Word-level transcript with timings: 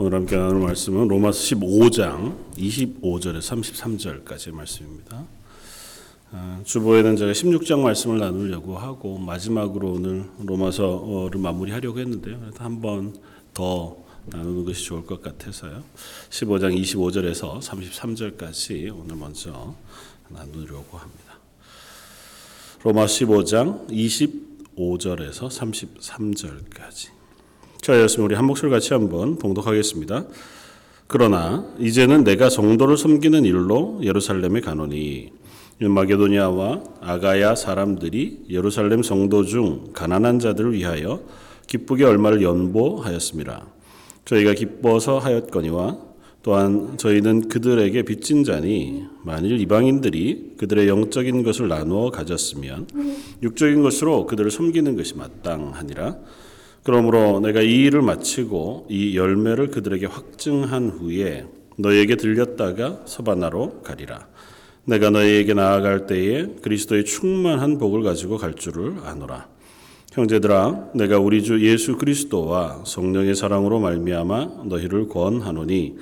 오늘 0.00 0.14
함께 0.14 0.36
나눌 0.36 0.60
말씀은 0.60 1.08
로마서 1.08 1.40
15장 1.56 2.36
25절에서 2.56 3.40
33절까지의 4.24 4.52
말씀입니다. 4.54 5.24
아, 6.30 6.60
주보에는 6.64 7.16
제가 7.16 7.32
16장 7.32 7.80
말씀을 7.80 8.18
나누려고 8.18 8.78
하고 8.78 9.18
마지막으로 9.18 9.92
오늘 9.94 10.24
로마서를 10.38 11.40
마무리하려고 11.40 11.98
했는데요. 11.98 12.50
한 12.58 12.80
번 12.80 13.14
더 13.54 13.96
나누는 14.26 14.64
것이 14.66 14.84
좋을 14.84 15.04
것 15.04 15.20
같아서요. 15.20 15.82
15장 16.30 16.80
25절에서 16.80 17.58
33절까지 17.60 18.96
오늘 18.96 19.16
먼저 19.16 19.74
나누려고 20.28 20.96
합니다. 20.96 21.38
로마 22.84 23.06
15장 23.06 23.88
25절에서 23.88 25.48
33절까지 25.48 27.17
저였으면 27.82 28.26
우리 28.26 28.34
한 28.34 28.44
목소리 28.44 28.70
같이 28.70 28.92
한번 28.92 29.38
봉독하겠습니다. 29.38 30.24
그러나 31.06 31.64
이제는 31.78 32.24
내가 32.24 32.50
성도를 32.50 32.96
섬기는 32.96 33.44
일로 33.44 34.00
예루살렘에 34.02 34.60
가노니 34.60 35.30
마게도니아와 35.80 36.82
아가야 37.00 37.54
사람들이 37.54 38.46
예루살렘 38.50 39.02
성도 39.02 39.44
중 39.44 39.90
가난한 39.94 40.38
자들을 40.38 40.72
위하여 40.72 41.22
기쁘게 41.66 42.04
얼마를 42.04 42.42
연보하였습니다. 42.42 43.66
저희가 44.24 44.54
기뻐서 44.54 45.18
하였거니와 45.18 46.08
또한 46.42 46.96
저희는 46.98 47.48
그들에게 47.48 48.02
빚진 48.02 48.44
자니 48.44 49.04
만일 49.22 49.60
이방인들이 49.60 50.54
그들의 50.58 50.88
영적인 50.88 51.42
것을 51.42 51.68
나누어 51.68 52.10
가졌으면 52.10 52.86
육적인 53.42 53.82
것으로 53.82 54.26
그들을 54.26 54.50
섬기는 54.50 54.96
것이 54.96 55.16
마땅하니라. 55.16 56.16
그러므로 56.88 57.38
내가 57.40 57.60
이 57.60 57.84
일을 57.84 58.00
마치고 58.00 58.86
이 58.88 59.14
열매를 59.14 59.68
그들에게 59.68 60.06
확증한 60.06 60.88
후에 60.88 61.44
너에게 61.76 62.16
들렸다가 62.16 63.02
서바나로 63.04 63.82
가리라. 63.82 64.26
내가 64.86 65.10
너희에게 65.10 65.52
나아갈 65.52 66.06
때에 66.06 66.46
그리스도의 66.62 67.04
충만한 67.04 67.76
복을 67.76 68.02
가지고 68.02 68.38
갈 68.38 68.54
줄을 68.54 68.94
아노라. 69.04 69.48
형제들아, 70.12 70.92
내가 70.94 71.18
우리 71.18 71.42
주 71.42 71.60
예수 71.60 71.98
그리스도와 71.98 72.84
성령의 72.86 73.34
사랑으로 73.34 73.80
말미암아 73.80 74.62
너희를 74.64 75.08
권하노니 75.08 75.98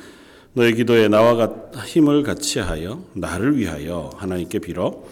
너희 0.52 0.72
기도에 0.77 1.08
나와 1.08 1.52
힘을 1.84 2.22
같이 2.22 2.61
하여 2.61 3.02
나를 3.12 3.56
위하여 3.56 4.11
하나님께 4.14 4.61
빌어 4.61 5.02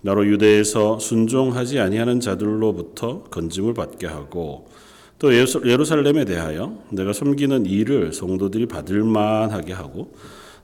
나로 0.00 0.28
유대에서 0.28 1.00
순종하지 1.00 1.80
아니하는 1.80 2.20
자들로부터 2.20 3.24
건짐을 3.32 3.74
받게 3.74 4.06
하고 4.06 4.68
또 5.18 5.32
예루살렘에 5.34 6.24
대하여 6.24 6.82
내가 6.90 7.12
섬기는 7.12 7.66
일을 7.66 8.12
성도들이 8.12 8.66
받을 8.66 9.04
만하게 9.04 9.72
하고 9.72 10.12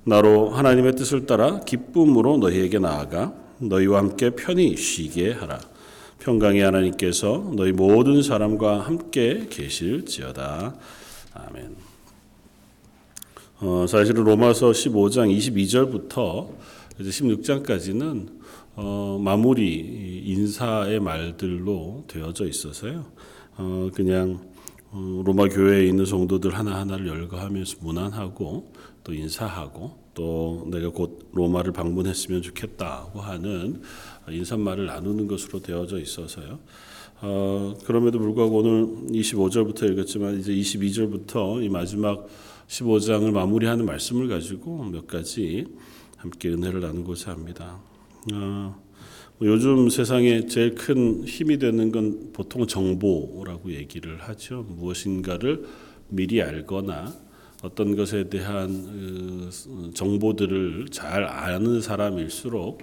나로 0.04 0.50
하나님의 0.50 0.96
뜻을 0.96 1.26
따라 1.26 1.60
기쁨으로 1.60 2.38
너희에게 2.38 2.78
나아가 2.78 3.34
너희와 3.58 3.98
함께 3.98 4.30
편히 4.30 4.76
쉬게 4.76 5.32
하라. 5.32 5.60
평강의 6.18 6.62
하나님께서 6.62 7.52
너희 7.54 7.72
모든 7.72 8.22
사람과 8.22 8.80
함께 8.80 9.46
계실지어다. 9.48 10.74
아멘. 11.34 11.76
어, 13.60 13.86
사실은 13.86 14.24
로마서 14.24 14.70
15장 14.70 15.34
22절부터 15.36 16.50
이제 16.98 17.10
16장까지는 17.10 18.40
어, 18.76 19.20
마무리 19.22 20.22
인사의 20.26 21.00
말들로 21.00 22.04
되어져 22.06 22.46
있어서요. 22.46 23.04
어, 23.60 23.90
그냥 23.92 24.40
어, 24.90 25.22
로마 25.24 25.46
교회에 25.46 25.86
있는 25.86 26.06
성도들 26.06 26.54
하나하나를 26.54 27.06
열거하면서 27.06 27.76
문안하고 27.82 28.72
또 29.04 29.12
인사하고 29.12 29.98
또 30.14 30.66
내가 30.70 30.88
곧 30.88 31.28
로마를 31.32 31.72
방문했으면 31.72 32.40
좋겠다고 32.40 33.20
하는 33.20 33.82
인사말을 34.28 34.86
나누는 34.86 35.28
것으로 35.28 35.60
되어져 35.60 36.00
있어서요. 36.00 36.58
어, 37.20 37.74
그럼에도 37.84 38.18
불구하고 38.18 38.58
오늘 38.58 38.86
25절부터 39.12 39.92
읽었지만 39.92 40.40
이제 40.40 40.52
22절부터 40.52 41.62
이 41.62 41.68
마지막 41.68 42.26
15장을 42.66 43.30
마무리하는 43.30 43.84
말씀을 43.84 44.28
가지고 44.28 44.84
몇 44.84 45.06
가지 45.06 45.66
함께 46.16 46.48
은혜를 46.48 46.80
나누고자 46.80 47.30
합니다. 47.32 47.78
어, 48.32 48.36
뭐 48.36 48.89
요즘 49.42 49.88
세상에 49.88 50.46
제일 50.46 50.74
큰 50.74 51.24
힘이 51.24 51.58
되는 51.58 51.90
건 51.90 52.30
보통 52.34 52.66
정보라고 52.66 53.72
얘기를 53.72 54.20
하죠. 54.20 54.66
무엇인가를 54.68 55.64
미리 56.08 56.42
알거나 56.42 57.14
어떤 57.62 57.96
것에 57.96 58.28
대한 58.28 58.68
그 58.68 59.50
정보들을 59.94 60.88
잘 60.90 61.24
아는 61.24 61.80
사람일수록 61.80 62.82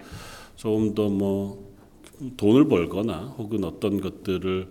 조금 0.56 0.96
더 0.96 1.10
뭐 1.10 1.68
돈을 2.38 2.68
벌거나 2.68 3.36
혹은 3.38 3.64
어떤 3.64 4.02
것들을 4.02 4.68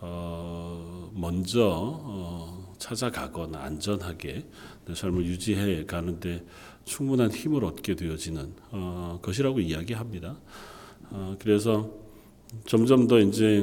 어 0.00 1.10
먼저 1.14 1.68
어 1.70 2.74
찾아가거나 2.78 3.60
안전하게 3.60 4.44
내 4.86 4.94
삶을 4.94 5.24
유지해 5.24 5.84
가는데 5.84 6.44
충분한 6.84 7.30
힘을 7.30 7.64
얻게 7.64 7.94
되어지는 7.94 8.52
어 8.72 9.18
것이라고 9.22 9.60
이야기합니다. 9.60 10.40
어, 11.10 11.36
그래서 11.38 11.90
점점 12.66 13.06
더 13.06 13.18
이제 13.18 13.62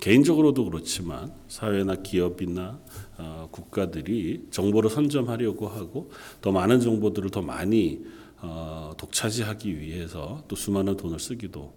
개인적으로도 0.00 0.64
그렇지만 0.64 1.32
사회나 1.48 1.96
기업이나 1.96 2.80
어, 3.18 3.48
국가들이 3.50 4.46
정보를 4.50 4.88
선점하려고 4.88 5.68
하고 5.68 6.10
더 6.40 6.52
많은 6.52 6.80
정보들을 6.80 7.30
더 7.30 7.42
많이 7.42 8.04
어, 8.40 8.92
독차지하기 8.96 9.78
위해서 9.78 10.42
또 10.48 10.56
수많은 10.56 10.96
돈을 10.96 11.18
쓰기도 11.18 11.74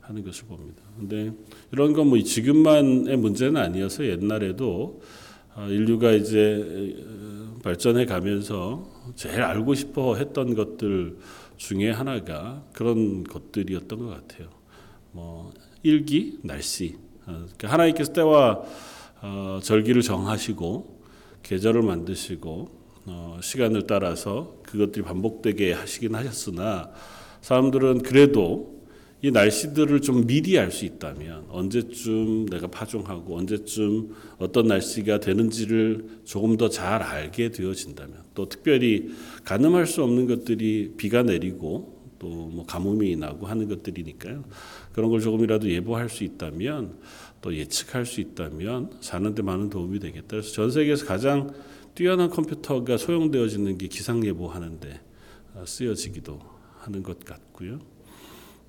하는 0.00 0.24
것을 0.24 0.46
봅니다. 0.46 0.82
근데 0.98 1.32
이런 1.72 1.92
건 1.92 2.06
뭐 2.08 2.18
지금만의 2.22 3.16
문제는 3.18 3.56
아니어서 3.60 4.06
옛날에도 4.06 5.02
어, 5.54 5.66
인류가 5.68 6.12
이제 6.12 6.94
어, 7.04 7.58
발전해 7.62 8.06
가면서 8.06 8.88
제일 9.16 9.42
알고 9.42 9.74
싶어 9.74 10.14
했던 10.16 10.54
것들 10.54 11.18
중에 11.56 11.90
하나가 11.90 12.64
그런 12.72 13.24
것들이었던 13.24 13.98
것 13.98 14.06
같아요. 14.06 14.48
뭐 15.12 15.52
일기, 15.82 16.38
날씨. 16.42 16.96
어, 17.26 17.44
그러니까 17.44 17.68
하나님께서 17.68 18.12
때와 18.12 18.62
어, 19.22 19.60
절기를 19.62 20.02
정하시고 20.02 21.00
계절을 21.42 21.82
만드시고 21.82 22.68
어, 23.06 23.38
시간을 23.42 23.86
따라서 23.86 24.56
그것들이 24.64 25.04
반복되게 25.04 25.72
하시긴 25.72 26.14
하셨으나 26.14 26.90
사람들은 27.40 28.02
그래도 28.02 28.76
이 29.22 29.30
날씨들을 29.30 30.02
좀 30.02 30.26
미리 30.26 30.58
알 30.58 30.70
수 30.70 30.84
있다면 30.84 31.46
언제쯤 31.48 32.46
내가 32.46 32.66
파종하고 32.66 33.38
언제쯤 33.38 34.14
어떤 34.38 34.66
날씨가 34.66 35.20
되는지를 35.20 36.20
조금 36.24 36.56
더 36.56 36.68
잘 36.68 37.02
알게 37.02 37.50
되어진다면 37.50 38.25
또 38.36 38.48
특별히 38.48 39.10
가늠할 39.44 39.86
수 39.88 40.04
없는 40.04 40.28
것들이 40.28 40.92
비가 40.96 41.24
내리고 41.24 41.96
또 42.20 42.28
뭐 42.28 42.64
가뭄이 42.64 43.16
나고 43.16 43.46
하는 43.46 43.68
것들이니까요. 43.68 44.44
그런 44.92 45.10
걸 45.10 45.20
조금이라도 45.20 45.68
예보할 45.70 46.08
수 46.08 46.24
있다면 46.24 46.98
또 47.42 47.54
예측할 47.54 48.06
수 48.06 48.20
있다면 48.20 48.92
사는데 49.00 49.42
많은 49.42 49.68
도움이 49.68 49.98
되겠다. 49.98 50.26
그래서 50.28 50.52
전 50.52 50.70
세계에서 50.70 51.06
가장 51.06 51.52
뛰어난 51.94 52.30
컴퓨터가 52.30 52.96
소용되어지는 52.96 53.78
게 53.78 53.88
기상 53.88 54.24
예보하는데 54.24 55.00
어, 55.54 55.64
쓰여지기도 55.66 56.40
하는 56.78 57.02
것 57.02 57.24
같고요. 57.24 57.80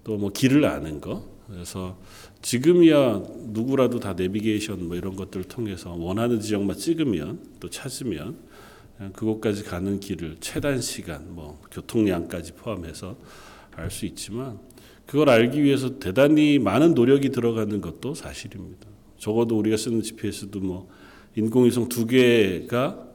또 0.04 0.18
뭐 0.18 0.32
길을 0.32 0.66
아는 0.66 1.02
거. 1.02 1.24
그래서 1.48 1.98
지금이야 2.42 3.24
누구라도 3.54 4.00
다 4.00 4.14
내비게이션 4.14 4.88
뭐 4.88 4.98
이런 4.98 5.16
것들을 5.16 5.46
통해서 5.46 5.94
원하는 5.94 6.40
지역만 6.42 6.78
찍으면 6.78 7.40
또 7.60 7.70
찾으면 7.70 8.38
그곳까지 9.14 9.64
가는 9.64 10.00
길을 10.00 10.38
최단 10.40 10.82
시간 10.82 11.36
뭐 11.36 11.62
교통량까지 11.72 12.54
포함해서 12.54 13.18
알 13.76 13.92
수 13.92 14.06
있지만 14.08 14.60
그걸 15.06 15.30
알기 15.30 15.64
위해서 15.64 16.00
대단히 16.00 16.60
많은 16.60 16.94
노력이 16.94 17.30
들어가는 17.30 17.80
것도 17.80 18.14
사실입니다. 18.14 18.88
적어도 19.18 19.58
우리가 19.58 19.78
쓰는 19.78 20.02
GPS도 20.02 20.60
뭐 20.60 20.90
인공위성 21.36 21.88
두 21.88 22.06
개가 22.06 23.08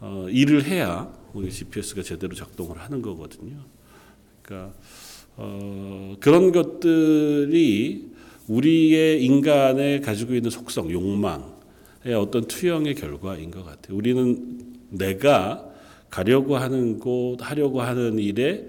어, 0.00 0.26
일을 0.28 0.64
해야 0.64 1.12
우리 1.32 1.50
GPS가 1.50 2.02
제대로 2.02 2.34
작동을 2.34 2.78
하는 2.78 3.00
거거든요. 3.00 3.64
그러니까 4.42 4.74
어, 5.36 6.16
그런 6.20 6.52
것들이 6.52 8.10
우리의 8.48 9.24
인간의 9.24 10.02
가지고 10.02 10.34
있는 10.34 10.50
속성, 10.50 10.90
욕망의 10.90 12.14
어떤 12.18 12.44
투영의 12.46 12.96
결과인 12.96 13.50
것 13.50 13.64
같아요. 13.64 13.96
우리는 13.96 14.61
내가 14.92 15.68
가려고 16.10 16.56
하는 16.56 16.98
곳, 16.98 17.38
하려고 17.40 17.80
하는 17.82 18.18
일의 18.18 18.68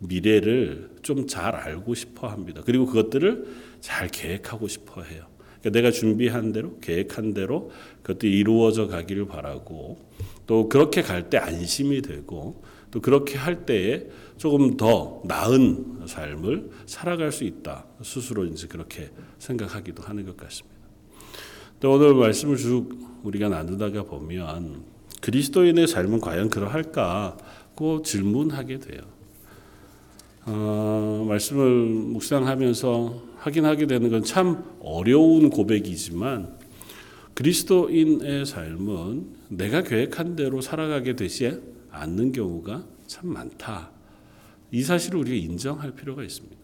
미래를 0.00 0.90
좀 1.02 1.26
잘 1.26 1.54
알고 1.54 1.94
싶어 1.94 2.28
합니다. 2.28 2.62
그리고 2.64 2.86
그것들을 2.86 3.46
잘 3.80 4.08
계획하고 4.08 4.68
싶어 4.68 5.02
해요. 5.02 5.24
그러니까 5.60 5.70
내가 5.78 5.90
준비한 5.90 6.52
대로 6.52 6.78
계획한 6.80 7.34
대로 7.34 7.70
그것들이 8.02 8.38
이루어져 8.38 8.86
가기를 8.86 9.26
바라고 9.26 9.98
또 10.46 10.68
그렇게 10.68 11.02
갈 11.02 11.28
때 11.30 11.38
안심이 11.38 12.02
되고 12.02 12.62
또 12.90 13.00
그렇게 13.00 13.38
할 13.38 13.66
때에 13.66 14.06
조금 14.36 14.76
더 14.76 15.22
나은 15.24 16.00
삶을 16.06 16.70
살아갈 16.86 17.30
수 17.30 17.44
있다 17.44 17.84
스스로 18.02 18.44
이제 18.46 18.66
그렇게 18.66 19.10
생각하기도 19.38 20.02
하는 20.02 20.24
것 20.24 20.36
같습니다. 20.36 20.76
또 21.78 21.92
오늘 21.92 22.14
말씀을 22.14 22.56
쭉 22.56 22.98
우리가 23.22 23.48
나누다가 23.48 24.02
보면 24.04 24.82
그리스도인의 25.20 25.86
삶은 25.86 26.20
과연 26.20 26.50
그러할까?고 26.50 28.02
질문하게 28.02 28.78
돼요. 28.78 29.00
어, 30.46 31.24
말씀을 31.28 31.70
묵상하면서 31.70 33.22
확인하게 33.38 33.86
되는 33.86 34.10
건 34.10 34.22
참 34.22 34.64
어려운 34.80 35.50
고백이지만 35.50 36.58
그리스도인의 37.34 38.44
삶은 38.44 39.26
내가 39.48 39.82
계획한 39.82 40.36
대로 40.36 40.60
살아가게 40.60 41.16
되지 41.16 41.60
않는 41.90 42.32
경우가 42.32 42.84
참 43.06 43.32
많다. 43.32 43.90
이 44.70 44.82
사실을 44.82 45.20
우리가 45.20 45.36
인정할 45.36 45.92
필요가 45.92 46.22
있습니다. 46.22 46.56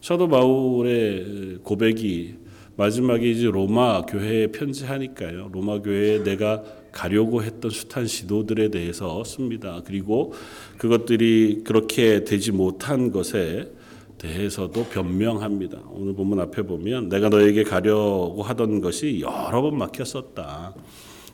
사도 0.00 0.28
바울의 0.28 1.58
고백이 1.62 2.34
마지막에 2.76 3.30
이제 3.30 3.46
로마 3.46 4.02
교회에 4.02 4.48
편지하니까요. 4.48 5.50
로마 5.52 5.80
교회에 5.80 6.22
내가 6.24 6.62
가려고 6.94 7.42
했던 7.42 7.70
숱한 7.70 8.06
시도들에 8.06 8.70
대해서 8.70 9.22
씁니다. 9.24 9.82
그리고 9.84 10.32
그것들이 10.78 11.62
그렇게 11.64 12.24
되지 12.24 12.52
못한 12.52 13.10
것에 13.10 13.70
대해서도 14.16 14.84
변명합니다. 14.84 15.80
오늘 15.90 16.14
본문 16.14 16.40
앞에 16.40 16.62
보면 16.62 17.08
내가 17.08 17.28
너에게 17.28 17.64
가려고 17.64 18.42
하던 18.42 18.80
것이 18.80 19.20
여러 19.20 19.60
번 19.60 19.76
막혔었다. 19.76 20.74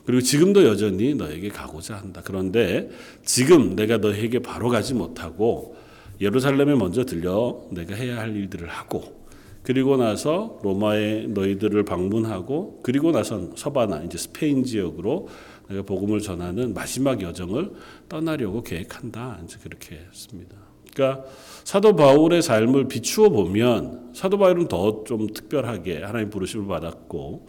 그리고 0.03 0.21
지금도 0.21 0.65
여전히 0.65 1.13
너에게 1.13 1.49
가고자 1.49 1.95
한다. 1.95 2.21
그런데 2.25 2.89
지금 3.23 3.75
내가 3.75 3.97
너에게 3.97 4.39
바로 4.39 4.67
가지 4.67 4.95
못하고 4.95 5.75
예루살렘에 6.19 6.75
먼저 6.75 7.05
들려 7.05 7.61
내가 7.71 7.95
해야 7.95 8.19
할 8.19 8.35
일들을 8.35 8.67
하고 8.67 9.21
그리고 9.63 9.95
나서 9.95 10.59
로마에 10.63 11.27
너희들을 11.27 11.85
방문하고 11.85 12.79
그리고 12.83 13.11
나선 13.11 13.53
서바나 13.55 14.03
이제 14.03 14.17
스페인 14.17 14.63
지역으로 14.63 15.27
내가 15.71 15.83
복음을 15.83 16.19
전하는 16.19 16.73
마지막 16.73 17.21
여정을 17.21 17.71
떠나려고 18.09 18.61
계획한다. 18.61 19.39
이제 19.43 19.57
그렇게 19.63 19.95
했습니다. 20.09 20.55
그러니까 20.93 21.25
사도 21.63 21.95
바울의 21.95 22.41
삶을 22.41 22.87
비추어 22.87 23.29
보면 23.29 24.11
사도 24.13 24.37
바울은 24.37 24.67
더 24.67 25.03
좀 25.05 25.27
특별하게 25.27 26.03
하나님 26.03 26.29
부르심을 26.29 26.67
받았고 26.67 27.47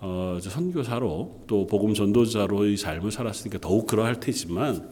어, 0.00 0.38
선교사로 0.40 1.44
또 1.46 1.66
복음 1.66 1.94
전도자로의 1.94 2.76
삶을 2.76 3.10
살았으니까 3.10 3.58
더욱 3.60 3.86
그러할 3.86 4.20
테지만 4.20 4.88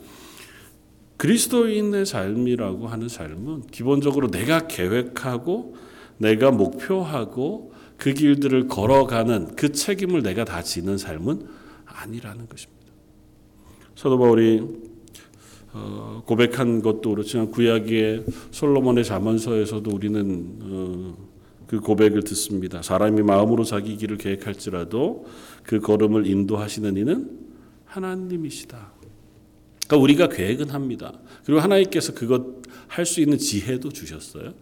그리스도인의 1.19 2.06
삶이라고 2.06 2.88
하는 2.88 3.08
삶은 3.08 3.66
기본적으로 3.69 4.31
내가 4.31 4.66
계획하고 4.66 5.76
내가 6.19 6.50
목표하고 6.50 7.72
그 7.96 8.12
길들을 8.14 8.69
걸어가는 8.69 9.56
그 9.56 9.72
책임을 9.72 10.22
내가 10.22 10.44
다 10.44 10.62
지는 10.62 10.99
삶은 10.99 11.46
아니라는 11.94 12.49
것입니다. 12.49 12.75
사도 13.94 14.19
바울이 14.19 14.62
어, 15.73 16.23
고백한 16.26 16.82
것도 16.82 17.11
그렇지만 17.11 17.50
구약의 17.50 18.25
솔로몬의 18.50 19.05
잠언서에서도 19.05 19.91
우리는 19.91 20.58
어, 20.62 21.17
그 21.67 21.81
고백을 21.81 22.23
듣습니다. 22.23 22.82
사람이 22.82 23.23
마음으로 23.23 23.64
자기 23.64 23.96
길을 23.96 24.19
계획할지라도 24.19 25.26
그 25.62 25.81
걸음을 25.81 26.26
인도하시는 26.26 26.96
이는 26.96 27.31
하나님이시다. 27.87 28.93
그러니까 29.87 30.02
우리가 30.02 30.29
계획은 30.29 30.70
합니다. 30.70 31.12
그리고 31.44 31.61
하나님께서 31.61 32.14
그것 32.14 32.62
할 32.88 33.06
수 33.06 33.20
있는 33.20 33.38
지혜도 33.38 33.90
주셨어요. 33.90 34.55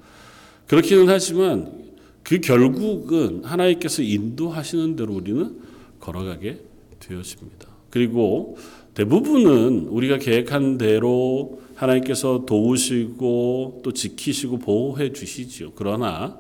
그렇기는 0.67 1.09
하지만 1.09 1.93
그 2.23 2.41
결국은 2.41 3.45
하나님께서 3.45 4.03
인도하시는 4.03 4.97
대로 4.97 5.15
우리는 5.15 5.61
걸어가게 6.01 6.61
되어집니다. 7.03 7.69
그리고 7.91 8.57
대부분은 8.95 9.89
우리가 9.89 10.19
계획한 10.19 10.79
대로 10.79 11.61
하나님께서 11.75 12.45
도우시고 12.47 13.81
또 13.83 13.93
지키시고 13.93 14.59
보호해 14.59 15.13
주시지요. 15.13 15.73
그러나 15.75 16.39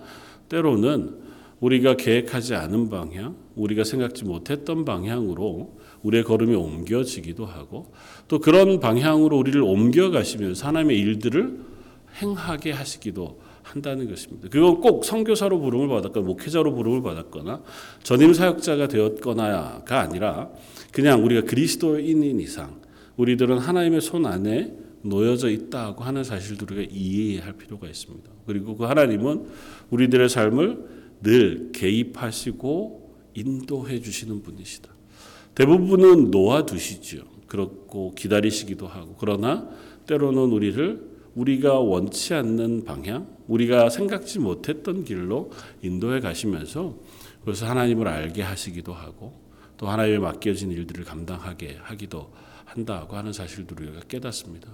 때로는 0.48 1.22
우리가 1.60 1.96
계획하지 1.96 2.54
않은 2.54 2.90
방향, 2.90 3.36
우리가 3.54 3.84
생각지 3.84 4.24
못했던 4.24 4.84
방향으로 4.84 5.78
우리의 6.02 6.24
걸음이 6.24 6.54
옮겨지기도 6.54 7.46
하고 7.46 7.92
또 8.28 8.40
그런 8.40 8.80
방향으로 8.80 9.38
우리를 9.38 9.60
옮겨가시면서 9.62 10.66
하나님의 10.66 10.98
일들을 10.98 11.60
행하게 12.20 12.72
하시기도 12.72 13.40
한다는 13.72 14.08
것입니다. 14.08 14.48
그건 14.50 14.80
꼭 14.80 15.04
선교사로 15.04 15.60
부름을 15.60 15.88
받았거나 15.88 16.26
목회자로 16.26 16.74
부름을 16.74 17.02
받았거나 17.02 17.62
전임 18.02 18.34
사역자가 18.34 18.88
되었거나가 18.88 20.00
아니라 20.00 20.50
그냥 20.92 21.24
우리가 21.24 21.42
그리스도인인 21.42 22.38
이상 22.40 22.80
우리들은 23.16 23.58
하나님의 23.58 24.02
손 24.02 24.26
안에 24.26 24.74
놓여져 25.02 25.48
있다고 25.50 26.04
하는 26.04 26.22
사실들을 26.22 26.76
우리가 26.76 26.92
이해할 26.94 27.54
필요가 27.54 27.88
있습니다. 27.88 28.30
그리고 28.46 28.76
그 28.76 28.84
하나님은 28.84 29.46
우리들의 29.90 30.28
삶을 30.28 31.02
늘 31.22 31.70
개입하시고 31.72 33.16
인도해 33.34 34.00
주시는 34.00 34.42
분이시다. 34.42 34.90
대부분은 35.54 36.30
놓아두시죠. 36.30 37.24
그렇고 37.46 38.14
기다리시기도 38.14 38.86
하고 38.86 39.16
그러나 39.18 39.68
때로는 40.06 40.40
우리를 40.52 41.11
우리가 41.34 41.78
원치 41.78 42.34
않는 42.34 42.84
방향, 42.84 43.26
우리가 43.48 43.88
생각지 43.88 44.38
못했던 44.38 45.04
길로 45.04 45.50
인도해 45.82 46.20
가시면서 46.20 46.96
그래서 47.44 47.66
하나님을 47.66 48.06
알게 48.06 48.42
하시기도 48.42 48.92
하고 48.92 49.32
또 49.76 49.88
하나님의 49.88 50.20
맡겨진 50.20 50.70
일들을 50.70 51.04
감당하게 51.04 51.78
하기도 51.82 52.30
한다고 52.64 53.16
하는 53.16 53.32
사실들을 53.32 53.88
우리가 53.88 54.02
깨닫습니다. 54.06 54.68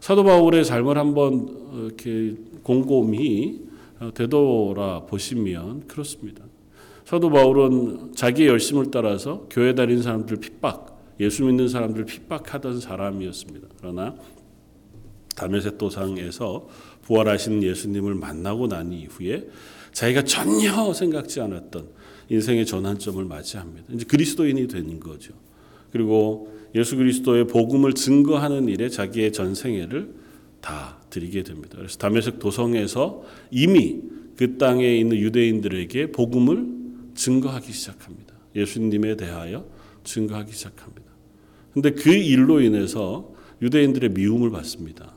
사도 0.00 0.24
바울의 0.24 0.64
삶을 0.64 0.96
한번 0.96 1.86
이렇게 1.86 2.36
곰곰이 2.62 3.60
되돌아 4.14 5.06
보시면 5.06 5.86
그렇습니다. 5.86 6.44
사도 7.04 7.30
바울은 7.30 8.14
자기의 8.14 8.48
열심을 8.48 8.90
따라서 8.90 9.46
교회 9.50 9.74
다니는 9.74 10.02
사람들 10.02 10.38
핍박, 10.38 11.16
예수 11.20 11.44
믿는 11.44 11.68
사람들 11.68 12.06
핍박하던 12.06 12.80
사람이었습니다. 12.80 13.68
그러나 13.78 14.16
다메섹 15.34 15.78
도상에서 15.78 16.68
부활하신 17.02 17.62
예수님을 17.62 18.14
만나고 18.14 18.68
난 18.68 18.92
이후에 18.92 19.46
자기가 19.92 20.22
전혀 20.24 20.92
생각지 20.92 21.40
않았던 21.40 21.88
인생의 22.28 22.66
전환점을 22.66 23.24
맞이합니다. 23.24 23.92
이제 23.92 24.04
그리스도인이 24.04 24.66
되는 24.68 25.00
거죠. 25.00 25.34
그리고 25.92 26.52
예수 26.74 26.96
그리스도의 26.96 27.46
복음을 27.46 27.92
증거하는 27.92 28.68
일에 28.68 28.88
자기의 28.88 29.32
전생애를 29.32 30.12
다 30.60 30.98
드리게 31.10 31.42
됩니다. 31.42 31.76
그래서 31.76 31.98
다메섹 31.98 32.38
도성에서 32.38 33.22
이미 33.50 34.00
그 34.36 34.58
땅에 34.58 34.96
있는 34.96 35.16
유대인들에게 35.18 36.10
복음을 36.10 36.66
증거하기 37.14 37.72
시작합니다. 37.72 38.34
예수님에 38.56 39.16
대하여 39.16 39.66
증거하기 40.02 40.52
시작합니다. 40.52 41.04
근데 41.72 41.90
그 41.90 42.10
일로 42.12 42.60
인해서 42.60 43.32
유대인들의 43.62 44.10
미움을 44.10 44.50
받습니다. 44.50 45.13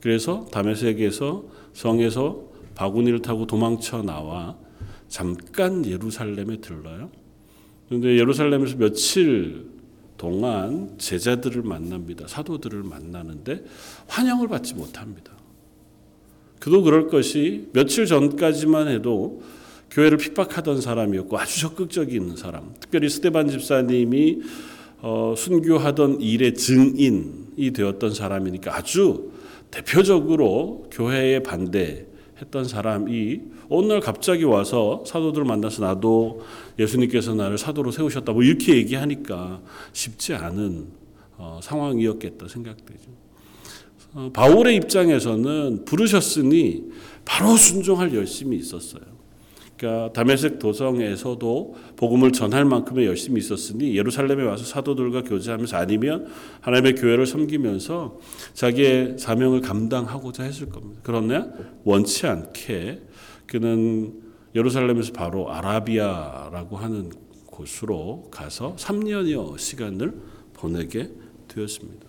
그래서 0.00 0.46
다메섹에서 0.52 1.44
성에서 1.72 2.42
바구니를 2.74 3.22
타고 3.22 3.46
도망쳐 3.46 4.02
나와 4.02 4.56
잠깐 5.08 5.84
예루살렘에 5.84 6.58
들러요. 6.58 7.10
그런데 7.88 8.18
예루살렘에서 8.18 8.76
며칠 8.76 9.66
동안 10.16 10.94
제자들을 10.98 11.62
만납니다. 11.62 12.28
사도들을 12.28 12.82
만나는데 12.82 13.64
환영을 14.06 14.48
받지 14.48 14.74
못합니다. 14.74 15.32
그도 16.60 16.82
그럴 16.82 17.08
것이 17.08 17.68
며칠 17.72 18.06
전까지만 18.06 18.88
해도 18.88 19.42
교회를 19.90 20.18
핍박하던 20.18 20.80
사람이었고 20.80 21.38
아주 21.38 21.60
적극적인 21.60 22.36
사람. 22.36 22.74
특별히 22.80 23.08
스테반 23.08 23.48
집사님이 23.48 24.40
어, 25.00 25.34
순교하던 25.36 26.20
일의 26.20 26.54
증인이 26.54 27.72
되었던 27.72 28.12
사람이니까 28.12 28.76
아주 28.76 29.30
대표적으로 29.70 30.88
교회에 30.90 31.42
반대했던 31.42 32.64
사람이 32.66 33.40
날 33.86 34.00
갑자기 34.00 34.44
와서 34.44 35.04
사도들을 35.06 35.44
만나서 35.44 35.84
나도 35.84 36.42
예수님께서 36.78 37.34
나를 37.34 37.58
사도로 37.58 37.90
세우셨다 37.90 38.32
뭐 38.32 38.42
이렇게 38.42 38.76
얘기하니까 38.76 39.60
쉽지 39.92 40.34
않은 40.34 40.86
어, 41.36 41.60
상황이었겠다 41.62 42.48
생각되죠. 42.48 43.10
어, 44.14 44.30
바울의 44.32 44.76
입장에서는 44.76 45.84
부르셨으니 45.84 46.90
바로 47.24 47.56
순종할 47.56 48.14
열심이 48.14 48.56
있었어요. 48.56 49.02
그러니까 49.78 50.12
다메섹 50.12 50.58
도성에서도 50.58 51.76
복음을 51.96 52.32
전할 52.32 52.64
만큼의 52.64 53.06
열심히 53.06 53.38
있었으니 53.38 53.96
예루살렘에 53.96 54.42
와서 54.42 54.64
사도들과 54.64 55.22
교제하면서 55.22 55.76
아니면 55.76 56.26
하나님의 56.60 56.96
교회를 56.96 57.26
섬기면서 57.26 58.18
자기의 58.54 59.18
사명을 59.18 59.60
감당하고자 59.60 60.42
했을 60.42 60.68
겁니다. 60.68 61.00
그러나 61.04 61.48
원치 61.84 62.26
않게 62.26 63.02
그는 63.46 64.14
예루살렘에서 64.54 65.12
바로 65.12 65.52
아라비아라고 65.52 66.76
하는 66.76 67.12
곳으로 67.46 68.28
가서 68.32 68.74
3년여 68.76 69.58
시간을 69.58 70.14
보내게 70.54 71.10
되었습니다. 71.46 72.07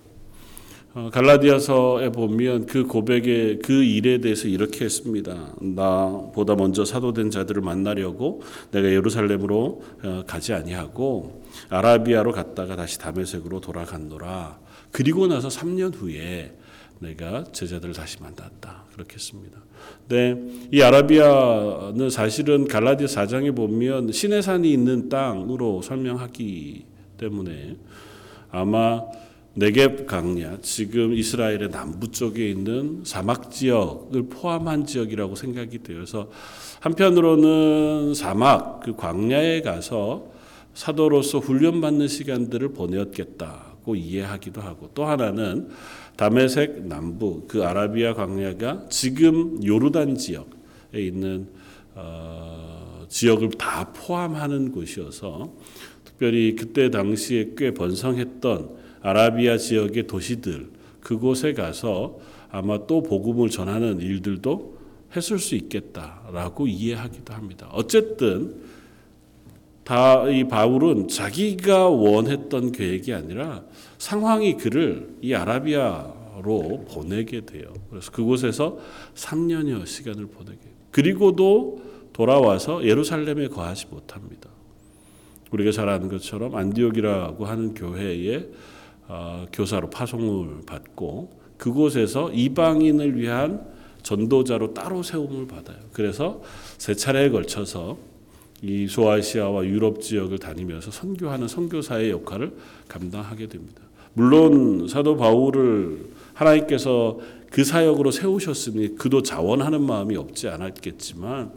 어, 0.99 1.09
갈라디아서에 1.11 2.09
보면 2.11 2.65
그 2.65 2.85
고백의 2.85 3.59
그 3.59 3.83
일에 3.83 4.19
대해서 4.19 4.49
이렇게 4.49 4.83
했습니다. 4.83 5.53
나보다 5.61 6.55
먼저 6.55 6.83
사도된 6.83 7.31
자들을 7.31 7.61
만나려고 7.61 8.41
내가 8.71 8.89
예루살렘으로 8.89 9.81
어, 10.03 10.23
가지 10.27 10.51
아니하고 10.53 11.41
아라비아로 11.69 12.33
갔다가 12.33 12.75
다시 12.75 12.99
다메섹으로 12.99 13.61
돌아갔노라. 13.61 14.59
그리고 14.91 15.27
나서 15.27 15.47
3년 15.47 15.95
후에 15.95 16.53
내가 16.99 17.45
제자들을 17.45 17.93
다시 17.93 18.21
만났다. 18.21 18.83
그렇게 18.91 19.13
했습니다. 19.13 19.57
네, 20.09 20.35
이 20.73 20.81
아라비아는 20.81 22.09
사실은 22.09 22.67
갈라디아 22.67 23.07
4장에 23.07 23.55
보면 23.55 24.11
시내산이 24.11 24.69
있는 24.69 25.07
땅으로 25.07 25.81
설명하기 25.81 26.85
때문에 27.17 27.77
아마 28.51 29.05
네겝 29.59 30.07
강야 30.07 30.57
지금 30.61 31.13
이스라엘의 31.13 31.69
남부 31.69 32.09
쪽에 32.09 32.49
있는 32.49 33.01
사막 33.03 33.51
지역을 33.51 34.29
포함한 34.29 34.85
지역이라고 34.85 35.35
생각이 35.35 35.83
되어서 35.83 36.29
한편으로는 36.79 38.13
사막 38.13 38.79
그 38.79 38.95
광야에 38.95 39.61
가서 39.61 40.31
사도로서 40.73 41.39
훈련받는 41.39 42.07
시간들을 42.07 42.69
보냈겠다고 42.69 43.97
이해하기도 43.97 44.61
하고 44.61 44.91
또 44.93 45.05
하나는 45.05 45.67
다메섹 46.15 46.87
남부 46.87 47.43
그 47.49 47.65
아라비아 47.65 48.13
광야가 48.13 48.85
지금 48.89 49.61
요르단 49.61 50.15
지역에 50.15 50.47
있는 50.93 51.49
어, 51.95 53.05
지역을 53.09 53.49
다 53.57 53.91
포함하는 53.91 54.71
곳이어서 54.71 55.51
특별히 56.05 56.55
그때 56.55 56.89
당시에 56.89 57.51
꽤 57.57 57.73
번성했던 57.73 58.78
아라비아 59.01 59.57
지역의 59.57 60.07
도시들 60.07 60.69
그곳에 61.01 61.53
가서 61.53 62.19
아마 62.51 62.85
또 62.87 63.01
복음을 63.01 63.49
전하는 63.49 63.99
일들도 63.99 64.77
했을 65.15 65.39
수 65.39 65.55
있겠다라고 65.55 66.67
이해하기도 66.67 67.33
합니다. 67.33 67.69
어쨌든 67.71 68.55
다 69.83 70.29
이 70.29 70.43
바울은 70.43 71.07
자기가 71.07 71.89
원했던 71.89 72.71
계획이 72.71 73.11
아니라 73.11 73.63
상황이 73.97 74.55
그를 74.55 75.15
이 75.19 75.33
아라비아로 75.33 76.85
보내게 76.91 77.41
돼요. 77.41 77.73
그래서 77.89 78.11
그곳에서 78.11 78.77
3년여 79.15 79.87
시간을 79.87 80.27
보내게. 80.27 80.59
그리고도 80.91 81.81
돌아와서 82.13 82.85
예루살렘에 82.85 83.47
거하지 83.47 83.87
못합니다. 83.87 84.51
우리가 85.49 85.71
잘 85.71 85.89
아는 85.89 86.07
것처럼 86.07 86.55
안디옥이라고 86.55 87.45
하는 87.45 87.73
교회에 87.73 88.47
어, 89.09 89.47
교사로 89.51 89.89
파송을 89.89 90.61
받고 90.67 91.31
그곳에서 91.57 92.31
이방인을 92.31 93.19
위한 93.19 93.65
전도자로 94.03 94.73
따로 94.73 95.03
세움을 95.03 95.47
받아요. 95.47 95.77
그래서 95.91 96.41
세 96.77 96.93
차례에 96.93 97.29
걸쳐서 97.29 97.97
이 98.61 98.87
소아시아와 98.87 99.65
유럽 99.65 100.01
지역을 100.01 100.37
다니면서 100.37 100.91
선교하는 100.91 101.47
선교사의 101.47 102.11
역할을 102.11 102.53
감당하게 102.87 103.47
됩니다. 103.47 103.81
물론 104.13 104.87
사도 104.87 105.17
바울을 105.17 106.05
하나님께서 106.33 107.19
그 107.49 107.63
사역으로 107.63 108.11
세우셨으니 108.11 108.95
그도 108.95 109.23
자원하는 109.23 109.81
마음이 109.81 110.15
없지 110.15 110.49
않았겠지만 110.49 111.51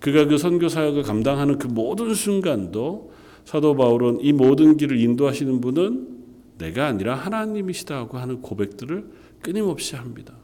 그가 0.00 0.26
그 0.26 0.36
선교 0.36 0.68
사역을 0.68 1.04
감당하는 1.04 1.58
그 1.58 1.68
모든 1.68 2.12
순간도 2.12 3.12
사도 3.44 3.76
바울은 3.76 4.18
이 4.20 4.32
모든 4.32 4.76
길을 4.76 5.00
인도하시는 5.00 5.60
분은 5.60 6.17
내가 6.58 6.86
아니라 6.86 7.14
하나님이시다고 7.14 8.18
하는 8.18 8.42
고백들을 8.42 9.04
끊임없이 9.42 9.96
합니다. 9.96 10.34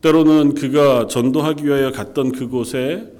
때로는 0.00 0.54
그가 0.54 1.06
전도하기 1.06 1.64
위하여 1.64 1.92
갔던 1.92 2.32
그곳에 2.32 3.12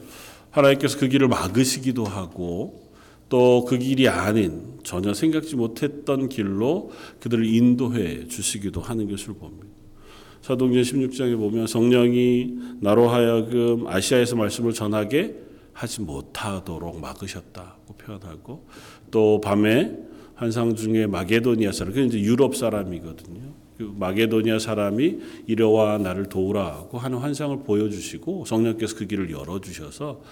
하나님께서 0.51 0.99
그 0.99 1.09
길을 1.09 1.29
막으시기도 1.29 2.05
하고 2.05 2.91
또 3.29 3.65
그 3.65 3.79
길이 3.79 4.09
아닌 4.09 4.81
전혀 4.83 5.15
생각지 5.15 5.55
못했던 5.55 6.29
길로 6.29 6.91
그들을 7.21 7.47
인도해 7.47 8.27
주시기도 8.27 8.81
하는 8.81 9.09
것을 9.09 9.35
봅니다. 9.35 9.69
사도행전 10.43 10.83
16장에 10.83 11.39
보면 11.39 11.67
성령이 11.67 12.55
나로 12.81 13.09
하여금 13.09 13.87
아시아에서 13.87 14.37
말씀을 14.37 14.73
전하게 14.73 15.37
하지 15.73 16.01
못하도록 16.01 17.01
막으셨다고 17.01 17.95
표현하고 17.95 18.67
또 19.11 19.41
밤에 19.41 20.10
환상 20.41 20.75
중에 20.75 21.07
마게도니아 21.07 21.71
사람, 21.71 21.93
그 21.93 22.01
이제 22.01 22.19
유럽 22.19 22.57
사람이거든요. 22.57 23.43
그 23.77 23.93
마게도니아 23.95 24.59
사람이 24.59 25.19
이려와 25.47 25.99
나를 25.99 26.31
도우라고 26.31 26.97
하는 26.97 27.19
환상을 27.19 27.59
보여주시고 27.63 28.47
성령께서 28.47 28.97
그 28.97 29.07
길을 29.07 29.31
열어주셔서 29.31 30.23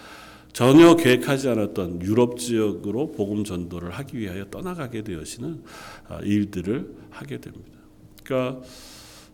전혀 0.54 0.96
계획하지 0.96 1.50
않았던 1.50 2.00
유럽 2.00 2.38
지역으로 2.38 3.12
복음 3.12 3.44
전도를 3.44 3.90
하기 3.90 4.18
위하여 4.18 4.46
떠나가게 4.46 5.02
되어지는 5.02 5.62
아, 6.08 6.20
일들을 6.22 6.90
하게 7.10 7.38
됩니다. 7.38 7.78
그러니까 8.24 8.62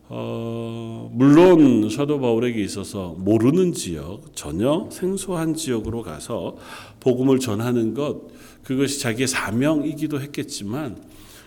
어, 0.09 1.09
물론 1.13 1.89
사도 1.89 2.19
바울에게 2.19 2.61
있어서 2.61 3.15
모르는 3.17 3.71
지역, 3.71 4.35
전혀 4.35 4.89
생소한 4.91 5.53
지역으로 5.55 6.03
가서 6.03 6.57
복음을 6.99 7.39
전하는 7.39 7.93
것 7.93 8.23
그것이 8.65 8.99
자기의 8.99 9.27
사명이기도 9.27 10.19
했겠지만 10.19 10.97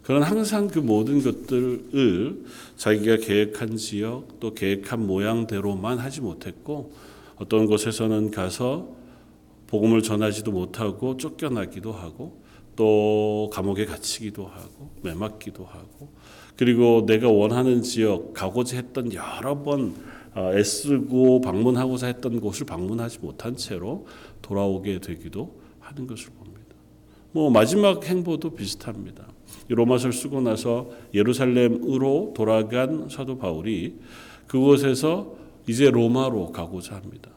그런 0.03 0.23
항상 0.23 0.69
그 0.69 0.79
모든 0.79 1.23
것들을 1.23 2.45
자기가 2.77 3.17
계획한 3.19 3.77
지역 3.77 4.41
또 4.41 4.55
계획한 4.55 5.07
모양대로만 5.07 5.99
하지 5.99 6.23
못했고 6.23 6.93
어떤 7.37 7.67
곳에서는 7.67 8.31
가서 8.31 8.97
복음을 9.67 10.03
전하지도 10.03 10.51
못하고 10.51 11.19
쫓겨나기도 11.19 11.93
하고 11.93 12.41
또 12.75 13.51
감옥에 13.53 13.85
갇히기도 13.85 14.47
하고 14.47 14.91
매맞기도 15.03 15.65
하고 15.65 16.09
그리고 16.57 17.05
내가 17.05 17.29
원하는 17.29 17.83
지역 17.83 18.33
가고자 18.33 18.77
했던 18.77 19.13
여러 19.13 19.63
번 19.63 19.95
어, 20.35 20.53
애쓰고 20.55 21.41
방문하고자 21.41 22.07
했던 22.07 22.41
곳을 22.41 22.65
방문하지 22.65 23.19
못한 23.19 23.57
채로 23.57 24.07
돌아오게 24.41 25.01
되기도 25.01 25.61
하는 25.81 26.07
것을. 26.07 26.38
뭐 27.33 27.51
마지막 27.51 28.05
행보도 28.05 28.51
비슷합니다. 28.51 29.27
로마서를 29.69 30.13
쓰고 30.13 30.41
나서 30.41 30.91
예루살렘으로 31.15 32.33
돌아간 32.35 33.09
사도 33.09 33.39
바울이 33.39 33.97
그곳에서 34.47 35.37
이제 35.67 35.91
로마로 35.91 36.53
가고자 36.53 36.97
합니다. 36.97 37.31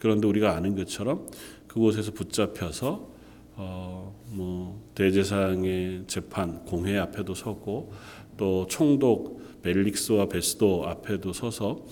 그런데 0.00 0.26
우리가 0.26 0.56
아는 0.56 0.76
것처럼 0.76 1.26
그곳에서 1.66 2.12
붙잡혀서 2.12 3.08
어 3.56 4.18
뭐 4.30 4.82
대제사장의 4.94 6.04
재판 6.06 6.64
공회 6.64 6.98
앞에도 6.98 7.34
서고 7.34 7.92
또 8.36 8.66
총독 8.68 9.62
벨릭스와 9.62 10.26
베스도 10.26 10.86
앞에도 10.86 11.32
서서 11.32 11.84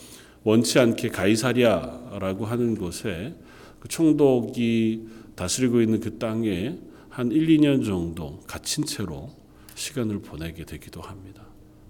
원치 0.45 0.79
않게 0.79 1.09
가이사리아라고 1.09 2.47
하는 2.47 2.76
곳에 2.76 3.35
그 3.81 3.88
총독이 3.88 5.09
다스리고 5.35 5.81
있는 5.81 6.00
그 6.00 6.19
땅에 6.19 6.79
한 7.16 7.32
1, 7.32 7.46
2년 7.46 7.82
정도 7.82 8.40
갇힌 8.46 8.85
채로 8.85 9.30
시간을 9.75 10.20
보내게 10.20 10.66
되기도 10.66 11.00
합니다. 11.00 11.46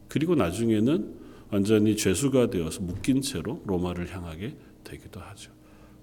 그리고 0.07 0.37
나중에는 0.37 1.15
완전히 1.51 1.97
죄수가 1.97 2.51
되어서 2.51 2.81
묶인 2.81 3.23
채로 3.23 3.61
로마를 3.67 4.15
향하게 4.15 4.55
되기도 4.85 5.19
하죠. 5.19 5.51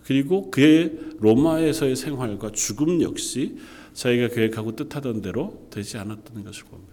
그리고 0.04 0.52
그의 0.52 0.92
로마에서의 1.22 1.96
생활과 1.96 2.52
죽음 2.52 3.02
역시 3.02 3.56
자기가 3.94 4.28
계획하고 4.28 4.76
뜻하던 4.76 5.22
대로 5.22 5.68
되지 5.70 5.98
않았다는 6.00 6.44
것을 6.44 6.66
봅니다. 6.66 6.92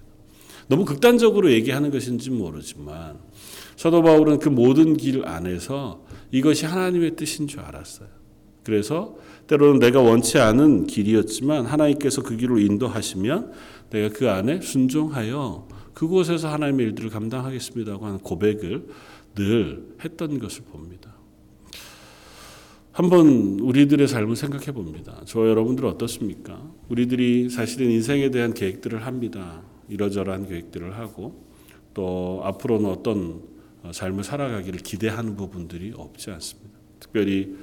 너무 0.69 0.85
극단적으로 0.85 1.51
얘기하는 1.51 1.91
것인지 1.91 2.31
모르지만 2.31 3.19
사도 3.75 4.05
바울은 4.05 4.39
그 4.39 4.49
모든 4.49 4.97
길 4.97 5.27
안에서 5.27 6.07
이것이 6.31 6.65
하나님의 6.67 7.17
뜻인 7.17 7.49
줄 7.49 7.59
알았어요. 7.59 8.20
그래서 8.65 9.17
때로는 9.47 9.81
내가 9.81 10.01
원치 10.01 10.39
않은 10.39 10.87
길이었지만 10.87 11.67
하나님께서 11.67 12.23
그 12.23 12.37
길로 12.37 12.59
인도하시면 12.59 13.53
내가 13.91 14.15
그 14.17 14.31
안에 14.31 14.61
순종하여 14.61 15.67
그곳에서 15.95 16.49
하나님의 16.49 16.87
일들을 16.87 17.11
감당하겠습니다고 17.11 18.07
하는 18.07 18.19
고백을 18.19 18.87
늘 19.35 19.85
했던 20.05 20.39
것을 20.39 20.63
봅니다. 20.65 21.15
한번 22.93 23.59
우리들의 23.61 24.07
삶을 24.09 24.37
생각해 24.37 24.73
봅니다. 24.73 25.21
저 25.25 25.49
여러분들 25.49 25.87
어떻습니까? 25.87 26.71
우리들이 26.89 27.49
사실은 27.49 27.91
인생에 27.91 28.31
대한 28.31 28.53
계획들을 28.53 29.07
합니다. 29.07 29.63
이러저러한 29.89 30.49
계획들을 30.49 30.99
하고 30.99 31.45
또 31.95 32.41
앞으로는 32.45 32.91
어떤 32.91 33.43
삶을 33.93 34.25
살아가기를 34.25 34.81
기대하는 34.81 35.37
부분들이 35.37 35.93
없지 35.97 36.31
않습니다. 36.31 36.79
특별히 36.99 37.57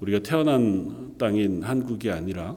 우리가 0.00 0.20
태어난 0.20 1.14
땅인 1.18 1.62
한국이 1.62 2.10
아니라 2.10 2.56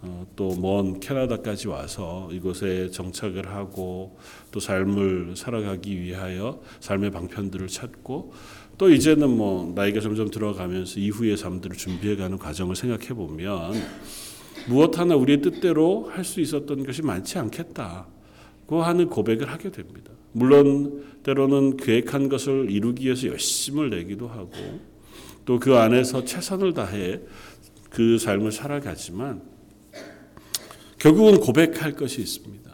어, 0.00 0.26
또먼 0.36 1.00
캐나다까지 1.00 1.66
와서 1.66 2.28
이곳에 2.32 2.88
정착을 2.90 3.48
하고 3.48 4.16
또 4.52 4.60
삶을 4.60 5.34
살아가기 5.36 6.00
위하여 6.00 6.60
삶의 6.78 7.10
방편들을 7.10 7.66
찾고 7.66 8.32
또 8.78 8.90
이제는 8.90 9.28
뭐 9.28 9.72
나이가 9.74 10.00
점점 10.00 10.30
들어가면서 10.30 11.00
이후의 11.00 11.36
삶들을 11.36 11.76
준비해가는 11.76 12.38
과정을 12.38 12.76
생각해 12.76 13.08
보면 13.08 13.72
무엇 14.68 14.96
하나 14.98 15.16
우리의 15.16 15.42
뜻대로 15.42 16.08
할 16.12 16.24
수 16.24 16.40
있었던 16.40 16.84
것이 16.84 17.02
많지 17.02 17.38
않겠다고 17.38 18.82
하는 18.82 19.08
고백을 19.08 19.50
하게 19.50 19.72
됩니다. 19.72 20.12
물론 20.30 21.02
때로는 21.24 21.76
계획한 21.76 22.28
것을 22.28 22.70
이루기 22.70 23.06
위해서 23.06 23.26
열심을 23.26 23.90
내기도 23.90 24.28
하고 24.28 24.52
또 25.48 25.58
그 25.58 25.76
안에서 25.76 26.26
최선을 26.26 26.74
다해 26.74 27.20
그 27.88 28.18
삶을 28.18 28.52
살아가지만 28.52 29.40
결국은 30.98 31.40
고백할 31.40 31.92
것이 31.92 32.20
있습니다. 32.20 32.68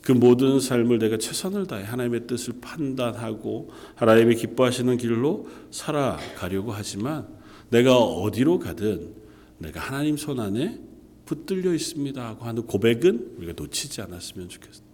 그 0.00 0.12
모든 0.12 0.60
삶을 0.60 1.00
내가 1.00 1.18
최선을 1.18 1.66
다해 1.66 1.82
하나님의 1.82 2.28
뜻을 2.28 2.54
판단하고 2.60 3.72
하나님이 3.96 4.36
기뻐하시는 4.36 4.98
길로 4.98 5.48
살아가려고 5.72 6.70
하지만 6.70 7.26
내가 7.70 7.96
어디로 7.96 8.60
가든 8.60 9.12
내가 9.58 9.80
하나님 9.80 10.16
손 10.16 10.38
안에 10.38 10.78
붙들려 11.26 11.74
있습니다 11.74 12.24
하고 12.24 12.44
하는 12.44 12.62
고백은 12.62 13.34
우리가 13.38 13.54
놓치지 13.56 14.00
않았으면 14.02 14.48
좋겠습니다. 14.48 14.86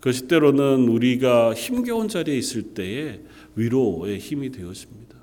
그것이 0.00 0.26
때로는 0.26 0.88
우리가 0.88 1.52
힘겨운 1.52 2.08
자리에 2.08 2.36
있을 2.38 2.74
때에 2.74 3.20
위로의 3.56 4.18
힘이 4.20 4.50
되어집니다. 4.50 5.13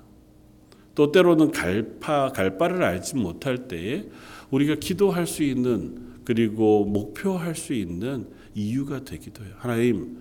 또 0.94 1.10
때로는 1.10 1.52
갈파 1.52 2.32
갈바를 2.32 2.82
알지 2.82 3.16
못할 3.16 3.68
때에 3.68 4.04
우리가 4.50 4.76
기도할 4.76 5.26
수 5.26 5.42
있는 5.42 6.12
그리고 6.24 6.84
목표할 6.84 7.54
수 7.54 7.72
있는 7.72 8.28
이유가 8.54 9.04
되기도 9.04 9.44
해요. 9.44 9.54
하나님, 9.56 10.18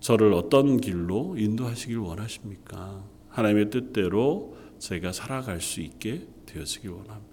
저를 0.00 0.32
어떤 0.32 0.80
길로 0.80 1.36
인도하시길 1.36 1.98
원하십니까? 1.98 3.04
하나님의 3.28 3.70
뜻대로 3.70 4.56
제가 4.78 5.12
살아갈 5.12 5.60
수 5.60 5.80
있게 5.80 6.22
되어지길 6.46 6.90
원합니다. 6.90 7.26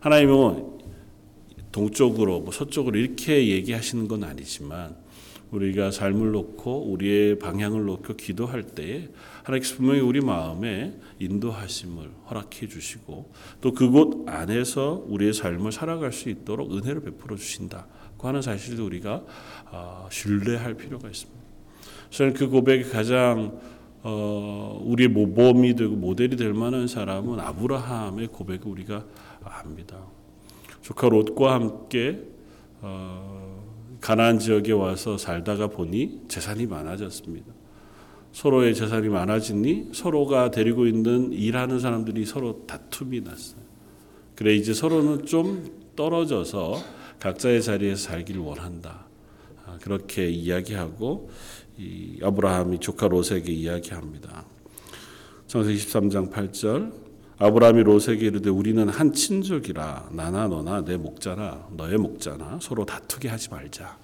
하나님은 0.00 0.80
동쪽으로, 1.72 2.40
뭐 2.40 2.52
서쪽으로 2.52 2.98
이렇게 2.98 3.48
얘기하시는 3.48 4.08
건 4.08 4.24
아니지만 4.24 4.96
우리가 5.50 5.90
삶을 5.90 6.32
놓고 6.32 6.90
우리의 6.90 7.38
방향을 7.38 7.84
놓고 7.84 8.16
기도할 8.16 8.62
때에 8.62 9.08
하나님께서 9.42 9.76
분명히 9.76 10.00
우리 10.00 10.20
마음에 10.20 10.98
인도하심을 11.18 12.10
허락해 12.30 12.68
주시고 12.68 13.32
또 13.60 13.72
그곳 13.72 14.28
안에서 14.28 15.04
우리의 15.08 15.32
삶을 15.32 15.72
살아갈 15.72 16.12
수 16.12 16.28
있도록 16.28 16.72
은혜를 16.72 17.02
베풀어 17.02 17.36
주신다고 17.36 18.28
하는 18.28 18.42
사실도 18.42 18.86
우리가 18.86 19.24
아, 19.70 20.06
신뢰할 20.10 20.74
필요가 20.74 21.08
있습니다. 21.08 21.40
저는 22.10 22.34
그 22.34 22.48
고백이 22.48 22.90
가장 22.90 23.60
어, 24.02 24.80
우리의 24.84 25.08
모범이 25.08 25.74
되고 25.74 25.94
모델이 25.94 26.36
될 26.36 26.54
만한 26.54 26.86
사람은 26.86 27.38
아브라함의 27.38 28.28
고백을 28.28 28.68
우리가 28.68 29.04
압니다. 29.42 29.98
조카 30.82 31.08
롯과 31.08 31.54
함께 31.54 32.22
어, 32.80 33.62
가나안 34.00 34.38
지역에 34.38 34.72
와서 34.72 35.18
살다가 35.18 35.66
보니 35.66 36.22
재산이 36.28 36.66
많아졌습니다. 36.66 37.59
서로의 38.32 38.74
재산이 38.74 39.08
많아지니 39.08 39.90
서로가 39.92 40.50
데리고 40.50 40.86
있는 40.86 41.32
일하는 41.32 41.80
사람들이 41.80 42.24
서로 42.24 42.64
다툼이 42.66 43.20
났어요. 43.22 43.60
그래 44.34 44.54
이제 44.54 44.72
서로는 44.72 45.26
좀 45.26 45.70
떨어져서 45.96 46.80
각자의 47.18 47.62
자리에서 47.62 48.08
살기를 48.08 48.40
원한다. 48.40 49.06
아, 49.66 49.76
그렇게 49.82 50.28
이야기하고 50.28 51.30
이 51.76 52.18
아브라함이 52.22 52.78
조카 52.78 53.08
롯에게 53.08 53.52
이야기합니다. 53.52 54.46
창세기 55.46 55.78
23장 55.78 56.30
8절 56.30 56.92
아브라함이 57.38 57.82
롯에게 57.82 58.26
이르되 58.26 58.50
우리는 58.50 58.88
한 58.88 59.12
친족이라 59.12 60.10
나나 60.12 60.46
너나 60.46 60.84
내 60.84 60.96
목자나 60.96 61.68
너의 61.76 61.98
목자나 61.98 62.58
서로 62.62 62.84
다투게 62.84 63.28
하지 63.28 63.50
말자. 63.50 63.98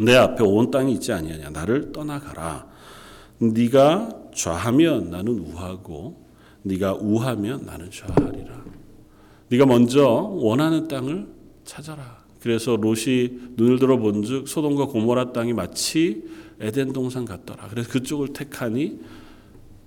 내 0.00 0.16
앞에 0.16 0.42
온 0.42 0.70
땅이 0.70 0.94
있지 0.94 1.12
아니하냐 1.12 1.50
나를 1.50 1.92
떠나가라. 1.92 2.71
네가 3.50 4.30
좌하면 4.34 5.10
나는 5.10 5.38
우하고 5.38 6.22
네가 6.62 6.94
우하면 6.94 7.66
나는 7.66 7.90
좌하리라. 7.90 8.64
네가 9.48 9.66
먼저 9.66 10.06
원하는 10.06 10.86
땅을 10.86 11.26
찾아라. 11.64 12.22
그래서 12.40 12.76
롯이 12.76 13.30
눈을 13.56 13.78
들어 13.78 13.98
본즉 13.98 14.48
소돔과 14.48 14.86
고모라 14.86 15.32
땅이 15.32 15.52
마치 15.52 16.24
에덴 16.60 16.92
동산 16.92 17.24
같더라. 17.24 17.68
그래서 17.68 17.90
그쪽을 17.90 18.32
택하니 18.32 19.00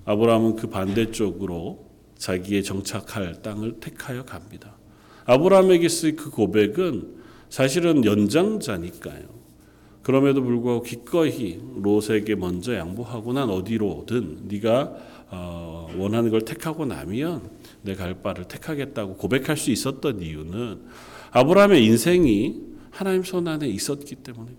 아브라함은 0.06 0.56
그 0.58 0.68
반대쪽으로 0.68 1.86
자기의 2.18 2.63
정착할 2.63 3.41
땅을 3.41 3.80
택하여 3.80 4.24
갑니다. 4.24 4.76
아브라함에게 5.26 5.89
쓰인 5.89 6.15
그 6.15 6.30
고백은 6.30 7.15
사실은 7.50 8.06
연장자니까요. 8.06 9.45
그럼에도 10.06 10.44
불구하고 10.44 10.84
기꺼이 10.84 11.60
롯에게 11.82 12.36
먼저 12.36 12.76
양보하고 12.76 13.34
난 13.34 13.50
어디로든 13.50 14.41
네가 14.44 14.94
어, 15.32 15.89
원하는 15.98 16.30
걸 16.30 16.41
택하고 16.41 16.86
나면 16.86 17.50
내 17.82 17.96
갈 17.96 18.22
바를 18.22 18.44
택하겠다고 18.46 19.15
고백할 19.15 19.58
수 19.58 19.72
있었던 19.72 20.22
이유는 20.22 20.82
아브라함의 21.32 21.84
인생이 21.84 22.62
하나님 22.91 23.24
손 23.24 23.48
안에 23.48 23.68
있었기 23.68 24.18
때문에 24.18 24.52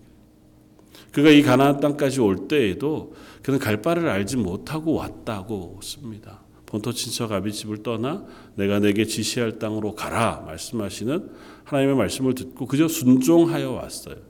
그가 1.13 1.29
이 1.29 1.41
가나안 1.41 1.79
땅까지 1.79 2.19
올 2.19 2.49
때에도 2.49 3.13
그는 3.41 3.57
갈 3.57 3.81
바를 3.81 4.09
알지 4.09 4.35
못하고 4.35 4.95
왔다고 4.95 5.79
씁니다. 5.81 6.41
본토 6.65 6.91
친척 6.91 7.31
아비집을 7.31 7.83
떠나 7.83 8.25
내가 8.55 8.79
내게 8.79 9.05
지시할 9.05 9.59
땅으로 9.59 9.95
가라 9.95 10.43
말씀하시는 10.45 11.29
하나님의 11.63 11.95
말씀을 11.95 12.35
듣고 12.35 12.65
그저 12.65 12.89
순종하여 12.89 13.71
왔어요. 13.71 14.26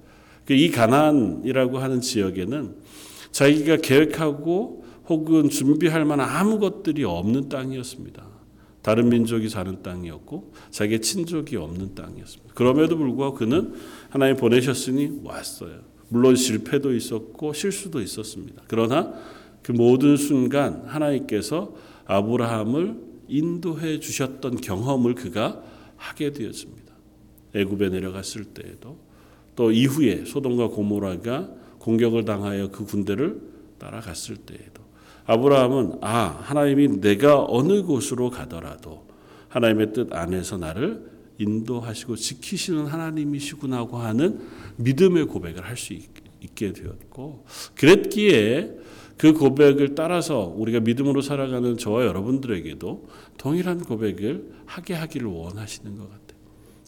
그이 0.47 0.71
가나안이라고 0.71 1.77
하는 1.77 2.01
지역에는 2.01 2.75
자기가 3.31 3.77
계획하고 3.77 4.85
혹은 5.07 5.49
준비할 5.49 6.05
만한 6.05 6.27
아무 6.29 6.59
것들이 6.59 7.03
없는 7.03 7.49
땅이었습니다. 7.49 8.25
다른 8.81 9.09
민족이 9.09 9.49
사는 9.49 9.83
땅이었고 9.83 10.53
자기의 10.71 11.01
친족이 11.01 11.57
없는 11.57 11.93
땅이었습니다. 11.93 12.53
그럼에도 12.53 12.97
불구하고 12.97 13.35
그는 13.35 13.73
하나님 14.09 14.37
보내셨으니 14.37 15.19
왔어요. 15.23 15.81
물론 16.07 16.37
실패도 16.37 16.95
있었고 16.95 17.51
실수도 17.51 18.01
있었습니다. 18.01 18.63
그러나 18.67 19.13
그 19.61 19.73
모든 19.73 20.15
순간 20.15 20.83
하나님께서 20.85 21.75
아브라함을 22.05 22.95
인도해 23.27 23.99
주셨던 23.99 24.61
경험을 24.61 25.15
그가 25.15 25.61
하게 25.97 26.31
되었습니다. 26.31 26.93
애굽에 27.53 27.89
내려갔을 27.89 28.45
때에도 28.45 29.06
또 29.57 29.71
이후에 29.71 30.23
소돔과 30.23 30.69
고모라가 30.69 31.49
공격을 31.79 32.23
당하여 32.25 32.69
그 32.69 32.85
군대를 32.85 33.41
따라갔을 33.79 34.37
때에도 34.37 34.83
아브라함은 35.25 35.97
아 36.01 36.39
하나님이 36.43 37.01
내가 37.01 37.43
어느 37.43 37.83
곳으로 37.83 38.29
가더라도 38.29 39.05
하나님의 39.49 39.93
뜻 39.93 40.13
안에서 40.13 40.57
나를 40.57 41.09
인도하시고 41.39 42.15
지키시는 42.15 42.85
하나님이시구나고 42.85 43.97
하는 43.97 44.39
믿음의 44.77 45.25
고백을 45.25 45.65
할 45.65 45.75
수 45.75 45.93
있게 46.39 46.71
되었고 46.71 47.45
그랬기에 47.75 48.77
그 49.17 49.33
고백을 49.33 49.95
따라서 49.95 50.53
우리가 50.55 50.81
믿음으로 50.81 51.21
살아가는 51.21 51.77
저와 51.77 52.05
여러분들에게도 52.05 53.07
동일한 53.37 53.79
고백을 53.79 54.51
하게 54.67 54.93
하기를 54.93 55.27
원하시는 55.27 55.97
것 55.97 56.03
같아요. 56.03 56.26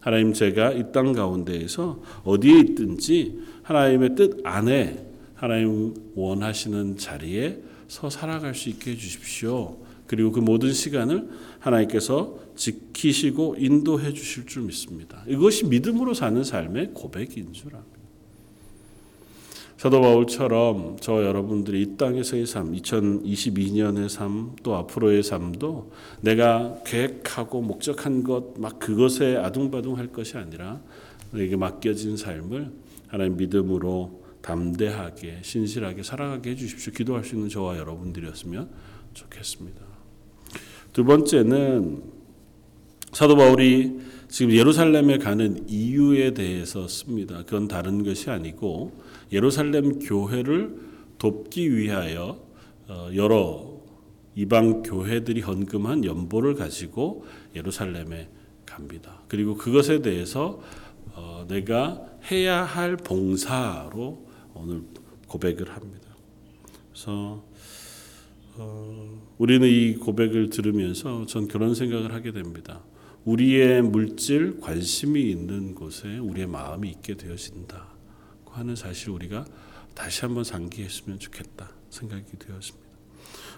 하나님 0.02 0.34
제가 0.34 0.72
이 0.74 0.92
땅 0.92 1.14
가운데에서 1.14 2.02
어디에 2.24 2.60
있든지 2.60 3.40
하나님의 3.64 4.16
뜻 4.16 4.40
안에 4.44 5.06
하나님 5.36 5.94
원하시는 6.16 6.98
자리에 6.98 7.62
서 7.88 8.10
살아갈 8.10 8.56
수 8.56 8.70
있게 8.70 8.92
해주십시오. 8.92 9.78
그리고 10.08 10.32
그 10.32 10.40
모든 10.40 10.74
시간을 10.74 11.30
하나님께서 11.60 12.40
지키시고 12.56 13.56
인도해 13.60 14.14
주실 14.14 14.46
줄 14.46 14.64
믿습니다. 14.64 15.24
이것이 15.28 15.66
믿음으로 15.66 16.14
사는 16.14 16.44
삶의 16.44 16.92
고백인 16.94 17.54
줄 17.54 17.76
압니다. 17.76 17.99
사도 19.80 20.02
바울처럼 20.02 20.98
저 21.00 21.24
여러분들이 21.24 21.82
이 21.82 21.96
땅에서의 21.96 22.46
삶, 22.48 22.74
2022년의 22.74 24.10
삶, 24.10 24.54
또 24.62 24.76
앞으로의 24.76 25.24
삶도 25.24 25.94
내가 26.20 26.82
계획하고 26.86 27.62
목적한 27.62 28.26
것, 28.26 28.60
막 28.60 28.78
그것에 28.80 29.38
아둥바둥 29.38 29.98
할 29.98 30.08
것이 30.08 30.36
아니라 30.36 30.82
내게 31.32 31.56
맡겨진 31.56 32.18
삶을 32.18 32.74
하나님 33.08 33.38
믿음으로 33.38 34.22
담대하게, 34.42 35.38
신실하게 35.44 36.04
살아가게 36.04 36.50
해주십시오. 36.50 36.92
기도할 36.92 37.24
수 37.24 37.36
있는 37.36 37.48
저와 37.48 37.78
여러분들이었으면 37.78 38.70
좋겠습니다. 39.14 39.80
두 40.92 41.06
번째는 41.06 42.04
사도 43.14 43.38
바울이 43.38 43.98
지금 44.28 44.54
예루살렘에 44.54 45.20
가는 45.20 45.64
이유에 45.70 46.34
대해서 46.34 46.86
씁니다. 46.90 47.44
그건 47.46 47.70
다른 47.70 48.04
것이 48.04 48.30
아니고 48.30 49.08
예루살렘 49.32 50.00
교회를 50.00 50.78
돕기 51.18 51.76
위하여 51.76 52.42
어, 52.88 53.10
여러 53.16 53.80
이방 54.36 54.84
교회들이 54.84 55.42
헌금한 55.42 56.06
연보를 56.06 56.56
가지고 56.56 57.26
예루살렘에 57.56 58.30
갑니다. 58.66 59.22
그리고 59.28 59.56
그것에 59.56 60.02
대해서 60.02 60.62
어, 61.14 61.46
내가 61.48 62.06
해야 62.32 62.64
할 62.64 62.96
봉사로 62.96 64.28
오늘 64.54 64.84
고백을 65.28 65.70
합니다. 65.72 66.08
그래서 66.92 67.44
어, 68.56 69.22
우리는 69.38 69.68
이 69.68 69.96
고백을 69.96 70.50
들으면서 70.50 71.26
전 71.26 71.48
그런 71.48 71.76
생각을 71.76 72.14
하게 72.14 72.32
됩니다. 72.32 72.82
우리의 73.26 73.82
물질 73.82 74.60
관심이 74.60 75.30
있는 75.30 75.76
곳에 75.76 76.18
우리의 76.18 76.48
마음이 76.48 76.90
있게 76.90 77.16
되어진다. 77.16 77.89
하는 78.52 78.76
사실 78.76 79.10
우리가 79.10 79.46
다시 79.94 80.22
한번 80.22 80.44
상기했으면 80.44 81.20
좋겠다 81.20 81.70
생각이 81.90 82.24
되었습니다. 82.38 82.90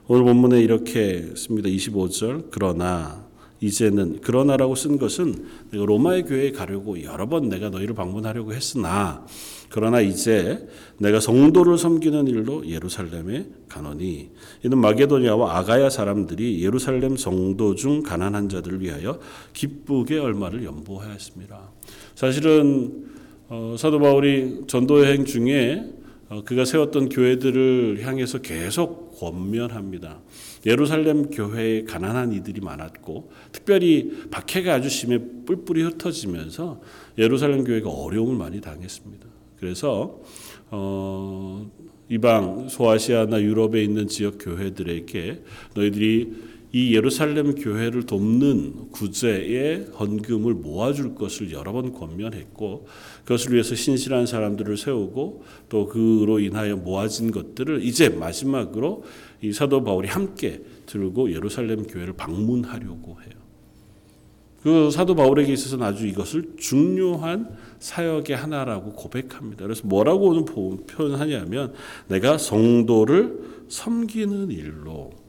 오늘 0.08 0.24
본문에 0.24 0.60
이렇게 0.62 1.34
씁니다. 1.36 1.70
25절 1.70 2.48
그러나 2.52 3.30
이제는 3.62 4.22
그러나라고 4.22 4.76
쓴 4.76 4.98
것은 4.98 5.46
내가 5.70 5.86
로마의 5.86 6.24
교회에 6.24 6.52
가려고 6.52 7.02
여러 7.04 7.30
번 7.30 7.48
내가 7.48 7.70
너희를 7.70 7.94
방문하려고 7.94 8.54
했으나 8.54 9.24
그러나 9.70 10.02
이제 10.02 10.68
내가 10.98 11.20
성도를 11.20 11.78
섬기는 11.78 12.28
일로 12.28 12.68
예루살렘에 12.68 13.48
가노니 13.70 14.32
이는 14.66 14.78
마게도니아와 14.80 15.60
아가야 15.60 15.92
사람들이 15.92 16.64
예루살렘 16.64 17.16
성도 17.16 17.76
중 17.76 18.02
가난한 18.02 18.50
자들을 18.50 18.82
위하여 18.82 19.20
기쁘게 19.54 20.18
얼마를 20.18 20.66
연보하였습니다. 20.66 21.72
사실은 22.16 23.11
어, 23.54 23.76
사도 23.78 24.00
바울이 24.00 24.62
전도 24.68 25.04
여행 25.04 25.26
중에 25.26 25.84
어, 26.30 26.42
그가 26.46 26.64
세웠던 26.64 27.10
교회들을 27.10 28.00
향해서 28.02 28.38
계속 28.40 29.20
권면합니다. 29.20 30.22
예루살렘 30.66 31.30
교회에 31.30 31.84
가난한 31.84 32.32
이들이 32.32 32.62
많았고 32.62 33.30
특별히 33.52 34.30
박해가 34.32 34.76
아주 34.76 34.88
심해 34.88 35.20
뿔뿔이 35.46 35.82
흩어지면서 35.84 36.80
예루살렘 37.18 37.66
교회가 37.66 37.90
어려움을 37.90 38.38
많이 38.38 38.62
당했습니다. 38.62 39.26
그래서 39.60 40.22
어, 40.70 41.70
이방 42.08 42.70
소아시아나 42.70 43.42
유럽에 43.42 43.84
있는 43.84 44.08
지역 44.08 44.38
교회들에게 44.40 45.44
너희들이 45.76 46.51
이 46.74 46.96
예루살렘 46.96 47.56
교회를 47.56 48.06
돕는 48.06 48.92
구제의 48.92 49.88
헌금을 50.00 50.54
모아줄 50.54 51.16
것을 51.16 51.52
여러 51.52 51.74
번 51.74 51.92
권면했고 51.92 52.88
그것을 53.24 53.54
위해서 53.54 53.76
신실한 53.76 54.26
사람들을 54.26 54.78
세우고 54.78 55.44
또 55.68 55.88
그로 55.88 56.40
인하여 56.40 56.78
모아진 56.78 57.32
것들을 57.32 57.84
이제 57.84 58.08
마지막으로 58.08 59.04
이 59.42 59.52
사도 59.52 59.84
바울이 59.84 60.08
함께 60.08 60.62
들고 60.86 61.34
예루살렘 61.34 61.84
교회를 61.84 62.14
방문하려고 62.14 63.18
해요. 63.22 63.42
그 64.64 64.92
사도 64.92 65.16
바울에게 65.16 65.52
있어서는 65.52 65.86
아주 65.86 66.06
이것을 66.08 66.54
중요한 66.58 67.50
사역의 67.80 68.36
하나라고 68.36 68.94
고백합니다. 68.94 69.64
그래서 69.64 69.82
뭐라고 69.88 70.28
오늘 70.28 70.46
표현하냐면 70.86 71.74
내가 72.08 72.38
성도를 72.38 73.40
섬기는 73.68 74.52
일로 74.52 75.21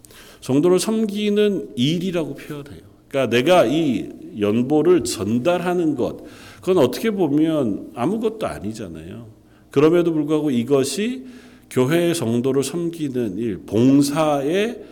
성도를 0.43 0.79
섬기는 0.79 1.73
일이라고 1.77 2.35
표현해요. 2.35 2.83
그러니까 3.09 3.35
내가 3.35 3.65
이 3.65 4.11
연보를 4.39 5.05
전달하는 5.05 5.95
것, 5.95 6.25
그건 6.61 6.79
어떻게 6.79 7.11
보면 7.11 7.93
아무것도 7.95 8.47
아니잖아요. 8.47 9.27
그럼에도 9.71 10.13
불구하고 10.13 10.51
이것이 10.51 11.27
교회의 11.71 12.15
성도를 12.15 12.63
섬기는 12.63 13.39
일, 13.39 13.59
봉사의 13.65 14.83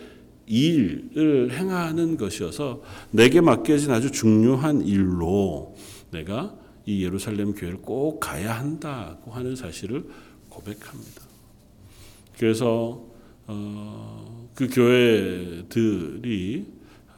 일을 0.47 1.51
행하는 1.53 2.17
것이어서 2.17 2.81
내게 3.11 3.39
맡겨진 3.39 3.91
아주 3.91 4.11
중요한 4.11 4.81
일로 4.81 5.75
내가 6.11 6.55
이 6.85 7.03
예루살렘 7.03 7.53
교회를 7.53 7.81
꼭 7.81 8.19
가야 8.19 8.57
한다고 8.57 9.31
하는 9.31 9.55
사실을 9.55 10.03
고백합니다. 10.49 11.21
그래서 12.37 13.03
어, 13.47 14.30
그 14.55 14.67
교회들이 14.67 16.65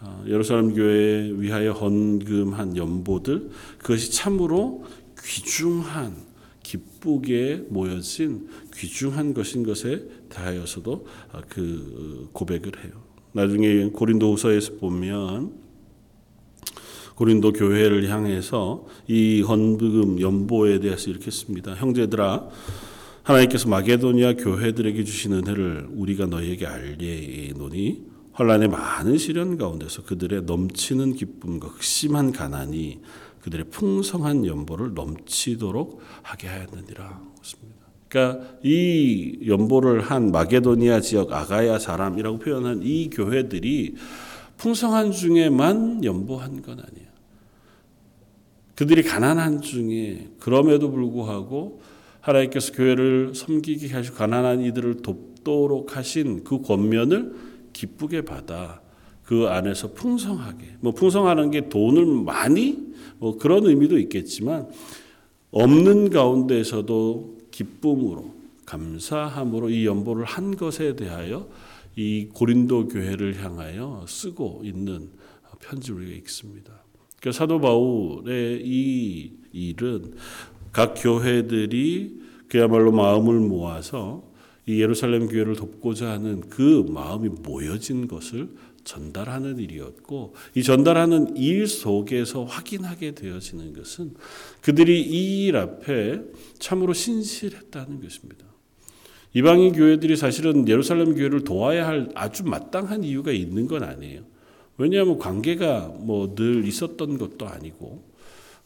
어, 0.02 0.24
예루살렘 0.28 0.74
교회에 0.74 1.32
위하여 1.36 1.72
헌금한 1.72 2.76
연보들 2.78 3.50
그것이 3.78 4.12
참으로 4.12 4.84
귀중한 5.24 6.16
기쁘게 6.62 7.68
모여진 7.70 8.50
귀중한 8.76 9.34
것인 9.34 9.64
것에 9.64 10.04
대하여서도 10.30 11.08
어, 11.34 11.42
그 11.48 12.30
고백을 12.34 12.84
해요. 12.84 12.92
나중에 13.34 13.90
고린도후서에서 13.90 14.74
보면 14.76 15.64
고린도 17.16 17.54
교회를 17.54 18.10
향해서 18.10 18.86
이 19.08 19.42
헌금 19.42 20.20
연보에 20.20 20.80
대해서 20.80 21.10
이렇게 21.10 21.30
씁니다. 21.32 21.74
형제들아 21.74 22.50
하나님께서 23.24 23.70
마게도니아 23.70 24.34
교회들에게 24.34 25.04
주신 25.06 25.32
은혜를 25.34 25.88
우리가 25.92 26.26
너희에게 26.26 26.68
알리노니 26.68 28.04
환란의 28.34 28.68
많은 28.68 29.18
시련 29.18 29.58
가운데서 29.58 30.04
그들의 30.04 30.44
넘치는 30.44 31.14
기쁨과 31.14 31.72
극심한 31.72 32.34
가난이 32.34 33.00
그들의 33.42 33.66
풍성한 33.70 34.46
연보를 34.46 34.94
넘치도록 34.94 36.02
하게 36.22 36.48
하였느니라. 36.48 37.22
그러니까 38.10 38.58
이 38.62 39.40
연보를 39.48 40.02
한 40.02 40.32
마게도니아 40.32 41.00
지역 41.00 41.32
아가야 41.32 41.80
사람이라고 41.80 42.40
표현한 42.40 42.82
이 42.84 43.10
교회들이 43.10 43.96
풍성한 44.58 45.12
중에만 45.12 46.04
연보한 46.04 46.62
건 46.62 46.80
아니에요. 46.80 47.08
그들이 48.76 49.04
가난한 49.04 49.62
중에 49.62 50.30
그럼에도 50.40 50.92
불구하고 50.92 51.82
하나님께서 52.24 52.72
교회를 52.72 53.36
섬기게 53.36 53.90
하시고 53.90 54.16
가난한 54.16 54.62
이들을 54.62 54.98
돕도록 55.02 55.98
하신 55.98 56.44
그 56.44 56.62
권면을 56.62 57.36
기쁘게 57.74 58.22
받아 58.22 58.82
그 59.24 59.48
안에서 59.48 59.94
풍성하게 59.94 60.78
뭐 60.80 60.94
풍성하는 60.94 61.52
게 61.52 61.68
돈을 61.68 62.06
많이 62.06 62.94
뭐 63.20 63.38
그런 63.38 63.66
의미도 63.66 64.00
있겠지만 64.00 64.70
없는 65.52 66.10
가운데에서도 66.10 67.38
기쁨으로 67.52 68.34
감사함으로 68.66 69.70
이 69.70 69.86
연보를 69.86 70.24
한 70.24 70.56
것에 70.56 70.96
대하여 70.96 71.50
이 71.96 72.30
고린도 72.34 72.88
교회를 72.88 73.44
향하여 73.44 74.06
쓰고 74.08 74.62
있는 74.64 75.10
편지 75.60 75.92
우리가 75.92 76.16
읽습니다. 76.18 76.84
그러니까 77.20 77.38
사도 77.38 77.60
바울의 77.60 78.62
이 78.66 79.34
일은 79.52 80.14
각 80.74 80.96
교회들이 80.98 82.22
그야말로 82.50 82.92
마음을 82.92 83.40
모아서 83.40 84.24
이 84.66 84.82
예루살렘 84.82 85.28
교회를 85.28 85.56
돕고자 85.56 86.10
하는 86.10 86.42
그 86.50 86.86
마음이 86.90 87.30
모여진 87.30 88.08
것을 88.08 88.50
전달하는 88.84 89.60
일이었고 89.60 90.34
이 90.56 90.64
전달하는 90.64 91.38
일 91.38 91.68
속에서 91.68 92.44
확인하게 92.44 93.16
되어지는 93.16 93.74
것은 93.74 94.14
그들이 94.62 95.02
이 95.02 95.48
일 95.48 95.58
앞에 95.58 96.22
참으로 96.60 96.94
신실했다는 96.94 98.02
것입니다. 98.02 98.46
이방인 99.34 99.74
교회들이 99.74 100.16
사실은 100.16 100.68
예루살렘 100.68 101.16
교회를 101.16 101.44
도와야 101.44 101.88
할 101.88 102.10
아주 102.14 102.44
마땅한 102.44 103.04
이유가 103.04 103.32
있는 103.32 103.68
건 103.68 103.84
아니에요. 103.84 104.22
왜냐하면 104.78 105.18
관계가 105.18 105.94
뭐 106.00 106.36
늘 106.36 106.66
있었던 106.68 107.18
것도 107.18 107.48
아니고 107.48 108.04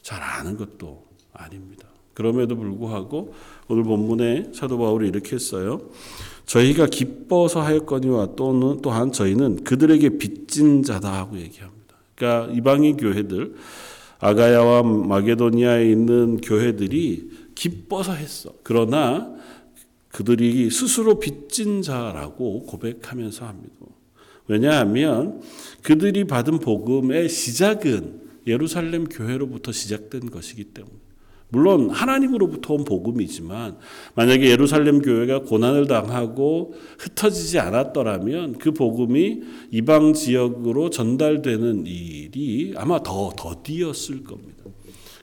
잘 0.02 0.22
아는 0.22 0.58
것도 0.58 1.06
아닙니다. 1.34 1.88
그럼에도 2.18 2.56
불구하고 2.56 3.36
오늘 3.68 3.84
본문에 3.84 4.52
사도 4.52 4.80
바울이 4.80 5.08
이렇게 5.08 5.36
했어요. 5.36 5.82
저희가 6.48 6.88
기뻐서 6.88 7.62
하였거니와 7.62 8.36
또는 8.36 8.82
또한 8.82 9.12
저희는 9.12 9.64
그들에게 9.64 10.18
빚진 10.18 10.82
자다 10.82 11.14
하고 11.14 11.38
얘기합니다. 11.38 11.96
그러니까 12.16 12.52
이방인 12.56 12.98
교회들 12.98 13.54
아가야와 14.18 14.82
마게도니아에 14.82 15.92
있는 15.92 16.38
교회들이 16.38 17.30
기뻐서 17.54 18.14
했어. 18.14 18.52
그러나 18.64 19.32
그들이 20.08 20.72
스스로 20.72 21.20
빚진 21.20 21.84
자라고 21.84 22.66
고백하면서 22.66 23.46
합니다. 23.46 23.76
왜냐하면 24.48 25.44
그들이 25.84 26.24
받은 26.24 26.62
복음의 26.62 27.30
시작은 27.30 28.22
예루살렘 28.48 29.06
교회로부터 29.06 29.72
시작된 29.72 30.32
것이기 30.32 30.64
때문에. 30.64 31.07
물론 31.50 31.90
하나님으로부터 31.90 32.74
온 32.74 32.84
복음이지만 32.84 33.78
만약에 34.16 34.50
예루살렘 34.50 35.02
교회가 35.02 35.44
고난을 35.44 35.88
당하고 35.88 36.74
흩어지지 37.00 37.60
않았더라면 37.60 38.58
그 38.58 38.74
복음이 38.74 39.42
이방 39.72 40.14
지역으로 40.14 40.90
전달되는 40.90 41.86
일이 41.86 42.74
아마 42.76 43.02
더 43.02 43.32
더디었을 43.38 44.24
겁니다. 44.24 44.64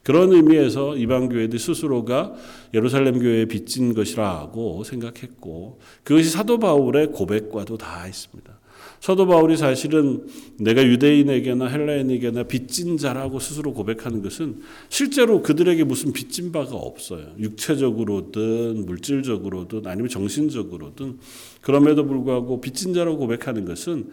그런 0.02 0.32
의미에서 0.32 0.96
이방 0.96 1.30
교회들 1.30 1.58
스스로가 1.58 2.34
예루살렘 2.74 3.18
교회에 3.18 3.46
빚진 3.46 3.94
것이라고 3.94 4.84
생각했고 4.84 5.80
그것이 6.04 6.28
사도 6.28 6.58
바울의 6.58 7.12
고백과도 7.12 7.78
다 7.78 8.06
있습니다. 8.06 8.63
사도 9.04 9.26
바울이 9.26 9.58
사실은 9.58 10.26
내가 10.56 10.82
유대인에게나 10.82 11.66
헬라인에게나 11.66 12.44
빚진 12.44 12.96
자라고 12.96 13.38
스스로 13.38 13.74
고백하는 13.74 14.22
것은 14.22 14.62
실제로 14.88 15.42
그들에게 15.42 15.84
무슨 15.84 16.14
빚진 16.14 16.52
바가 16.52 16.74
없어요. 16.74 17.26
육체적으로든 17.38 18.86
물질적으로든 18.86 19.82
아니면 19.84 20.08
정신적으로든 20.08 21.18
그럼에도 21.60 22.06
불구하고 22.06 22.62
빚진 22.62 22.94
자라고 22.94 23.18
고백하는 23.18 23.66
것은 23.66 24.08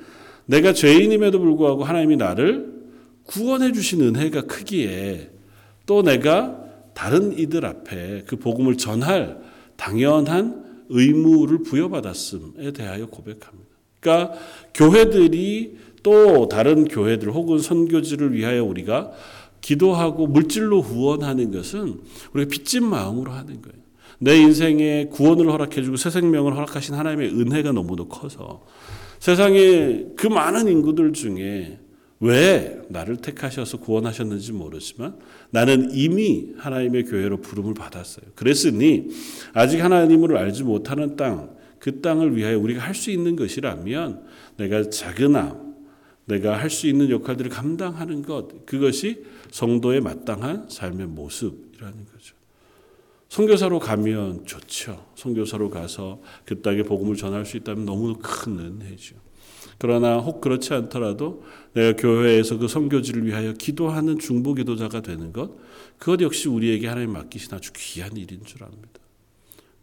내가 0.45 0.73
죄인임에도 0.73 1.39
불구하고 1.39 1.85
하나님이 1.85 2.17
나를 2.17 2.73
구원해 3.23 3.71
주신 3.71 4.01
은혜가 4.01 4.41
크기에 4.41 5.31
또 5.85 6.03
내가 6.03 6.65
다른 6.93 7.39
이들 7.39 7.65
앞에 7.65 8.23
그 8.27 8.35
복음을 8.35 8.75
전할 8.75 9.39
당연한 9.77 10.85
의무를 10.89 11.63
부여받았음에 11.63 12.73
대하여 12.73 13.05
고백합니다. 13.05 13.70
그러니까 14.01 14.33
교회들이 14.73 15.77
또 16.03 16.49
다른 16.49 16.85
교회들 16.85 17.31
혹은 17.31 17.59
선교지를 17.59 18.33
위하여 18.33 18.65
우리가 18.65 19.11
기도하고 19.61 20.27
물질로 20.27 20.81
후원하는 20.81 21.51
것은 21.51 22.01
우리가 22.33 22.49
빚진 22.49 22.83
마음으로 22.83 23.31
하는 23.31 23.61
거예요. 23.61 23.79
내 24.19 24.37
인생에 24.37 25.05
구원을 25.05 25.51
허락해주고 25.51 25.95
새 25.97 26.09
생명을 26.09 26.55
허락하신 26.55 26.95
하나님의 26.95 27.29
은혜가 27.29 27.71
너무도 27.71 28.07
커서 28.07 28.65
세상에 29.19 30.05
그 30.15 30.27
많은 30.27 30.67
인구들 30.67 31.13
중에 31.13 31.79
왜 32.19 32.79
나를 32.89 33.17
택하셔서 33.17 33.77
구원하셨는지 33.77 34.51
모르지만 34.51 35.15
나는 35.49 35.89
이미 35.91 36.49
하나님의 36.57 37.05
교회로 37.05 37.41
부름을 37.41 37.73
받았어요. 37.73 38.25
그랬으니 38.35 39.07
아직 39.53 39.83
하나님을 39.83 40.37
알지 40.37 40.63
못하는 40.63 41.15
땅, 41.15 41.49
그 41.81 41.99
땅을 42.01 42.35
위하여 42.37 42.59
우리가 42.59 42.81
할 42.81 42.93
수 42.93 43.09
있는 43.11 43.35
것이라면 43.35 44.23
내가 44.57 44.89
작으나 44.89 45.59
내가 46.25 46.57
할 46.57 46.69
수 46.69 46.87
있는 46.87 47.09
역할들을 47.09 47.49
감당하는 47.49 48.21
것 48.21 48.65
그것이 48.65 49.25
성도의 49.49 50.01
마땅한 50.01 50.67
삶의 50.69 51.07
모습이라는 51.07 52.05
거죠. 52.05 52.35
선교사로 53.29 53.79
가면 53.79 54.45
좋죠. 54.45 55.07
선교사로 55.15 55.69
가서 55.69 56.21
그 56.45 56.61
땅에 56.61 56.83
복음을 56.83 57.15
전할 57.15 57.45
수 57.45 57.57
있다면 57.57 57.85
너무 57.85 58.15
큰 58.21 58.59
은혜죠. 58.59 59.15
그러나 59.77 60.17
혹 60.17 60.41
그렇지 60.41 60.73
않더라도 60.73 61.43
내가 61.73 61.95
교회에서 61.95 62.57
그 62.59 62.67
선교지를 62.67 63.25
위하여 63.25 63.53
기도하는 63.53 64.19
중보 64.19 64.53
기도자가 64.53 65.01
되는 65.01 65.33
것 65.33 65.57
그것 65.97 66.21
역시 66.21 66.47
우리에게 66.49 66.87
하나님 66.87 67.13
맡기신 67.13 67.53
아주 67.55 67.71
귀한 67.73 68.15
일인 68.15 68.43
줄 68.43 68.63
압니다. 68.63 68.99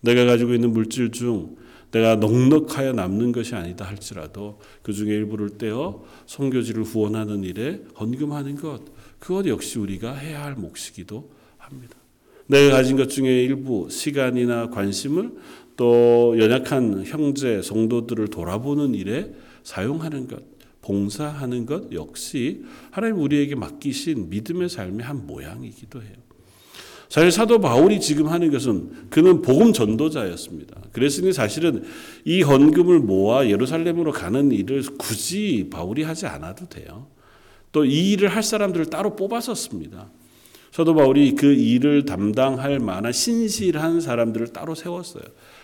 내가 0.00 0.24
가지고 0.24 0.54
있는 0.54 0.72
물질 0.72 1.10
중 1.10 1.56
내가 1.90 2.16
넉넉하여 2.16 2.92
남는 2.92 3.32
것이 3.32 3.54
아니다 3.54 3.84
할지라도 3.84 4.60
그 4.82 4.92
중에 4.92 5.14
일부를 5.14 5.56
떼어 5.58 6.04
성교지를 6.26 6.82
후원하는 6.82 7.44
일에 7.44 7.82
헌금하는 7.98 8.56
것 8.56 8.82
그것 9.18 9.46
역시 9.46 9.78
우리가 9.78 10.14
해야 10.14 10.44
할 10.44 10.54
몫이기도 10.54 11.30
합니다. 11.56 11.96
내가 12.46 12.76
가진 12.76 12.96
것 12.96 13.08
중에 13.08 13.44
일부 13.44 13.88
시간이나 13.90 14.70
관심을 14.70 15.32
또 15.76 16.34
연약한 16.38 17.04
형제 17.06 17.62
성도들을 17.62 18.28
돌아보는 18.28 18.94
일에 18.94 19.32
사용하는 19.62 20.28
것 20.28 20.42
봉사하는 20.80 21.66
것 21.66 21.92
역시 21.92 22.64
하나님 22.90 23.20
우리에게 23.20 23.54
맡기신 23.54 24.30
믿음의 24.30 24.68
삶의 24.70 25.04
한 25.04 25.26
모양이기도 25.26 26.02
해요. 26.02 26.27
사실 27.08 27.32
사도 27.32 27.58
바울이 27.60 28.00
지금 28.00 28.28
하는 28.28 28.50
것은 28.50 29.08
그는 29.08 29.40
복음 29.40 29.72
전도자였습니다. 29.72 30.76
그랬으니 30.92 31.32
사실은 31.32 31.84
이 32.24 32.42
헌금을 32.42 33.00
모아 33.00 33.46
예루살렘으로 33.46 34.12
가는 34.12 34.52
일을 34.52 34.82
굳이 34.98 35.68
바울이 35.70 36.02
하지 36.02 36.26
않아도 36.26 36.68
돼요. 36.68 37.06
또 37.72 37.84
이 37.84 38.12
일을 38.12 38.28
할 38.28 38.42
사람들을 38.42 38.86
따로 38.86 39.16
뽑았었습니다. 39.16 40.10
사도 40.70 40.94
바울이 40.94 41.34
그 41.34 41.46
일을 41.46 42.04
담당할 42.04 42.78
만한 42.78 43.12
신실한 43.12 44.00
사람들을 44.00 44.48
따로 44.48 44.74
세웠어요. 44.74 45.22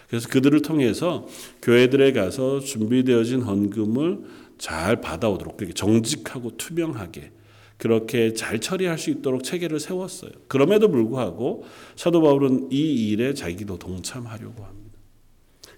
그래서 0.09 0.28
그들을 0.28 0.62
통해서 0.62 1.26
교회들에 1.62 2.12
가서 2.12 2.61
준비되어진 2.61 3.42
헌금을 3.42 4.20
잘 4.59 5.00
받아오도록 5.00 5.59
정직하고 5.74 6.57
투명하게 6.57 7.33
그렇게 7.77 8.33
잘 8.35 8.61
처리할 8.61 8.99
수 8.99 9.11
있도록 9.11 9.43
체계를 9.45 9.81
세웠어요. 9.81 10.31
그럼에도 10.49 10.89
불구하고 10.89 11.65
사도 11.97 12.23
바울은 12.23 12.69
이 12.71 13.11
일에 13.11 13.35
자기도 13.35 13.79
동참하려고 13.79 14.65
합니다. 14.65 14.99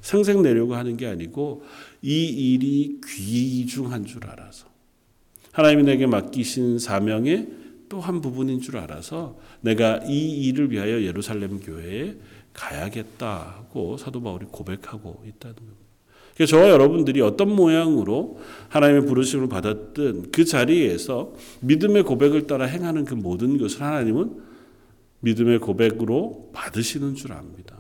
생색내려고 0.01 0.75
하는 0.75 0.97
게 0.97 1.07
아니고 1.07 1.65
이 2.03 2.27
일이 2.27 3.01
귀중한 3.05 4.05
줄 4.05 4.27
알아서 4.27 4.67
하나님이 5.53 5.83
내게 5.85 6.07
맡기신 6.07 6.79
사명의 6.79 7.49
또 7.89 8.01
한 8.01 8.21
부분인 8.21 8.61
줄 8.61 8.79
알아서 8.79 9.39
내가 9.61 10.01
이 10.07 10.47
일을 10.47 10.71
위하여 10.73 11.03
예루살렘 11.03 11.61
교회에 11.61 12.17
가야겠다고 12.53 13.97
사도 13.97 14.23
바울이 14.23 14.47
고백하고 14.47 15.23
있다는 15.27 15.57
겁니다. 15.57 15.86
저와 16.45 16.69
여러분들이 16.69 17.23
어떤 17.23 17.55
모양으로 17.55 18.39
하나님의 18.69 19.07
부르심을 19.07 19.49
받았든 19.49 20.33
그 20.33 20.45
자리에서 20.45 21.33
믿음의 21.61 22.03
고백을 22.03 22.47
따라 22.47 22.67
행하는 22.67 23.07
그 23.07 23.15
모든 23.15 23.57
것을 23.57 23.81
하나님은 23.81 24.43
믿음의 25.21 25.61
고백으로 25.61 26.51
받으시는 26.53 27.15
줄 27.15 27.33
압니다. 27.33 27.77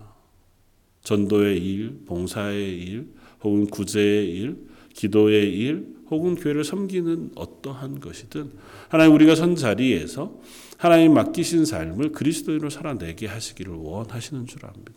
전도의 1.03 1.59
일, 1.59 2.01
봉사의 2.07 2.79
일, 2.79 3.09
혹은 3.43 3.67
구제의 3.67 4.31
일, 4.31 4.57
기도의 4.95 5.53
일, 5.53 5.95
혹은 6.11 6.35
교회를 6.35 6.65
섬기는 6.65 7.33
어떠한 7.35 8.01
것이든 8.01 8.51
하나님 8.89 9.15
우리가 9.15 9.35
선 9.35 9.55
자리에서 9.55 10.41
하나님 10.79 11.15
맡기신 11.15 11.65
삶을 11.65 12.13
그리스도인으로 12.13 12.71
살아내게 12.71 13.27
하시기를 13.27 13.73
원하시는 13.75 14.47
줄 14.47 14.65
압니다. 14.65 14.93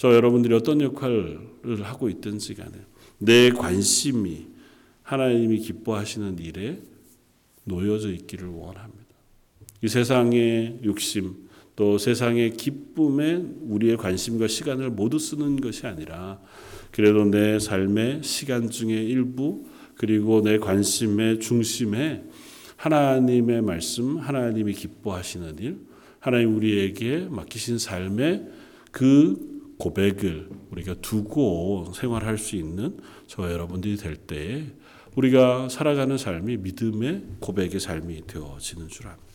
저 0.00 0.14
여러분들이 0.14 0.54
어떤 0.54 0.80
역할을 0.80 1.82
하고 1.82 2.08
있든지 2.08 2.54
간에 2.54 2.72
내 3.18 3.50
관심이 3.50 4.46
하나님이 5.02 5.58
기뻐하시는 5.58 6.38
일에 6.38 6.80
놓여져 7.64 8.10
있기를 8.12 8.48
원합니다. 8.48 9.04
이 9.82 9.88
세상의 9.88 10.78
욕심 10.84 11.34
또 11.76 11.98
세상의 11.98 12.54
기쁨에 12.54 13.44
우리의 13.60 13.98
관심과 13.98 14.48
시간을 14.48 14.88
모두 14.88 15.18
쓰는 15.18 15.60
것이 15.60 15.86
아니라 15.86 16.40
그래도 16.92 17.26
내 17.26 17.58
삶의 17.58 18.22
시간 18.22 18.70
중의 18.70 19.04
일부 19.04 19.66
그리고 19.96 20.40
내 20.40 20.56
관심의 20.56 21.40
중심에 21.40 22.24
하나님의 22.76 23.60
말씀, 23.60 24.16
하나님이 24.16 24.72
기뻐하시는 24.72 25.58
일, 25.58 25.80
하나님 26.20 26.56
우리에게 26.56 27.28
맡기신 27.28 27.76
삶의 27.76 28.48
그 28.92 29.59
고백을 29.80 30.48
우리가 30.70 30.94
두고 31.02 31.92
생활할 31.94 32.38
수 32.38 32.54
있는 32.54 32.98
저 33.26 33.50
여러분들이 33.50 33.96
될 33.96 34.14
때에 34.14 34.66
우리가 35.16 35.68
살아가는 35.68 36.16
삶이 36.16 36.58
믿음의 36.58 37.22
고백의 37.40 37.80
삶이 37.80 38.26
되어지는 38.28 38.88
줄 38.88 39.08
압니다. 39.08 39.26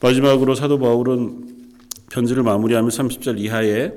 마지막으로 0.00 0.54
사도 0.54 0.78
바울은 0.78 1.62
편지를 2.10 2.44
마무리하며 2.44 2.88
30절 2.88 3.40
이하에 3.40 3.92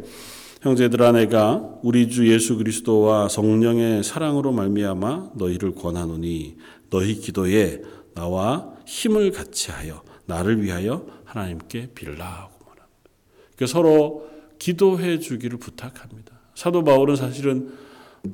형제들아 0.62 1.12
내가 1.12 1.62
우리 1.84 2.10
주 2.10 2.32
예수 2.32 2.58
그리스도와 2.58 3.30
성령의 3.30 4.04
사랑으로 4.04 4.52
말미암아 4.52 5.34
너희를 5.36 5.76
권하노니 5.76 6.58
너희 6.90 7.16
기도에 7.16 7.82
나와 8.16 8.74
힘을 8.88 9.32
같이 9.32 9.70
하여 9.70 10.02
나를 10.26 10.64
위하여 10.64 11.06
하나님께 11.26 11.90
빌라고 11.94 12.54
말합니다. 12.66 13.12
그러니까 13.56 13.66
서로 13.68 14.35
기도해 14.60 15.20
주기를 15.20 15.60
부탁합니다. 15.60 16.34
사도 16.56 16.84
바울은 16.84 17.15
사실은 17.15 17.74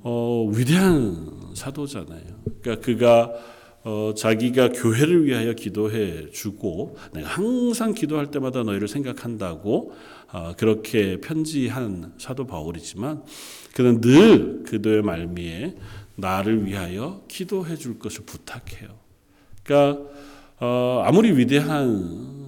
어, 0.04 0.50
위대한 0.54 1.52
사도잖아요. 1.54 2.24
그러니까 2.62 2.86
그가 2.86 3.32
어, 3.84 4.14
자기가 4.16 4.70
교회를 4.70 5.26
위하여 5.26 5.54
기도해 5.54 6.30
주고 6.30 6.98
내가 7.14 7.28
항상 7.28 7.94
기도할 7.94 8.30
때마다 8.30 8.64
너희를 8.64 8.88
생각한다고 8.88 9.94
어, 10.32 10.54
그렇게 10.56 11.20
편지한 11.20 12.14
사도 12.18 12.46
바울이지만 12.46 13.24
그는 13.74 14.00
늘 14.02 14.64
그들의 14.64 15.02
말미에 15.02 15.76
나를 16.16 16.66
위하여 16.66 17.24
기도해 17.28 17.76
줄 17.76 17.98
것을 17.98 18.24
부탁해요. 18.26 18.90
그러니까 19.64 20.04
어, 20.60 21.02
아무리 21.04 21.36
위대한 21.36 22.41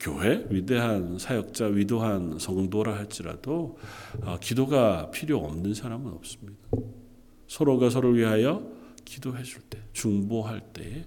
교회, 0.00 0.46
위대한 0.48 1.18
사역자, 1.18 1.66
위대한 1.66 2.38
성도라 2.38 2.96
할지라도 2.96 3.78
어, 4.22 4.38
기도가 4.40 5.10
필요 5.10 5.38
없는 5.38 5.74
사람은 5.74 6.10
없습니다. 6.14 6.58
서로가 7.46 7.90
서로를 7.90 8.18
위하여 8.18 8.66
기도해 9.04 9.42
줄 9.42 9.60
때, 9.62 9.78
중보할 9.92 10.62
때 10.72 11.04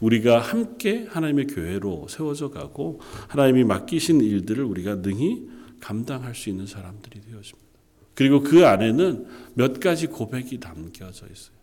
우리가 0.00 0.38
함께 0.38 1.06
하나님의 1.08 1.48
교회로 1.48 2.06
세워져 2.08 2.50
가고 2.50 3.00
하나님이 3.28 3.64
맡기신 3.64 4.20
일들을 4.20 4.62
우리가 4.62 4.96
능히 4.96 5.48
감당할 5.80 6.34
수 6.34 6.48
있는 6.48 6.66
사람들이 6.66 7.20
되어집니다. 7.22 7.66
그리고 8.14 8.42
그 8.42 8.66
안에는 8.66 9.26
몇 9.54 9.80
가지 9.80 10.06
고백이 10.06 10.60
담겨져 10.60 11.26
있어요. 11.26 11.56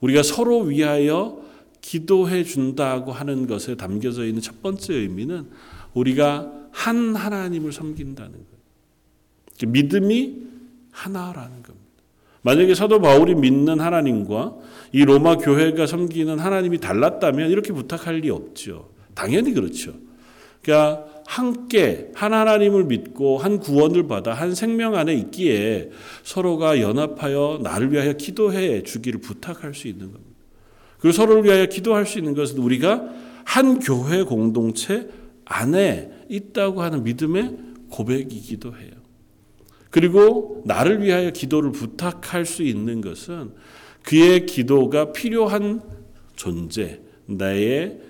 우리가 0.00 0.22
서로 0.22 0.60
위하여 0.62 1.42
기도해 1.80 2.44
준다고 2.44 3.12
하는 3.12 3.46
것에 3.46 3.76
담겨져 3.76 4.24
있는 4.24 4.40
첫 4.40 4.62
번째 4.62 4.94
의미는 4.94 5.50
우리가 5.94 6.52
한 6.72 7.14
하나님을 7.14 7.72
섬긴다는 7.72 8.32
거예요. 8.32 9.72
믿음이 9.72 10.36
하나라는 10.90 11.62
겁니다. 11.62 11.84
만약에 12.42 12.74
사도 12.74 13.00
바울이 13.00 13.34
믿는 13.34 13.80
하나님과 13.80 14.54
이 14.92 15.04
로마 15.04 15.36
교회가 15.36 15.86
섬기는 15.86 16.38
하나님이 16.38 16.78
달랐다면 16.78 17.50
이렇게 17.50 17.72
부탁할 17.72 18.16
리 18.16 18.30
없죠. 18.30 18.90
당연히 19.14 19.54
그렇죠. 19.54 19.94
그러니까 20.62 21.06
함께 21.26 22.10
한 22.14 22.34
하나님을 22.34 22.84
믿고 22.84 23.38
한 23.38 23.60
구원을 23.60 24.06
받아 24.08 24.34
한 24.34 24.54
생명 24.54 24.94
안에 24.94 25.14
있기에 25.14 25.90
서로가 26.22 26.80
연합하여 26.80 27.60
나를 27.62 27.92
위하여 27.92 28.12
기도해 28.12 28.82
주기를 28.82 29.20
부탁할 29.20 29.74
수 29.74 29.88
있는 29.88 30.12
겁니다. 30.12 30.34
그리고 30.98 31.12
서로를 31.16 31.44
위하여 31.44 31.66
기도할 31.66 32.06
수 32.06 32.18
있는 32.18 32.34
것은 32.34 32.58
우리가 32.58 33.08
한 33.44 33.78
교회 33.78 34.22
공동체 34.22 35.08
안에 35.44 36.10
있다고 36.28 36.82
하는 36.82 37.04
믿음의 37.04 37.58
고백이기도 37.90 38.76
해요. 38.76 38.90
그리고 39.90 40.62
나를 40.66 41.02
위하여 41.02 41.30
기도를 41.30 41.70
부탁할 41.72 42.46
수 42.46 42.62
있는 42.62 43.00
것은 43.00 43.52
그의 44.02 44.46
기도가 44.46 45.12
필요한 45.12 45.80
존재, 46.34 47.00
나의 47.26 48.00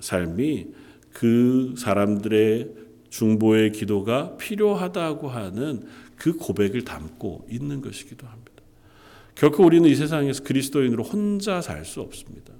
삶이 0.00 0.66
그 1.12 1.74
사람들의 1.78 2.70
중보의 3.10 3.72
기도가 3.72 4.36
필요하다고 4.36 5.28
하는 5.28 5.84
그 6.16 6.36
고백을 6.36 6.84
담고 6.84 7.46
있는 7.50 7.80
것이기도 7.80 8.26
합니다. 8.26 8.50
결코 9.34 9.64
우리는 9.64 9.88
이 9.88 9.94
세상에서 9.94 10.42
그리스도인으로 10.42 11.02
혼자 11.02 11.60
살 11.60 11.84
수 11.84 12.00
없습니다. 12.00 12.52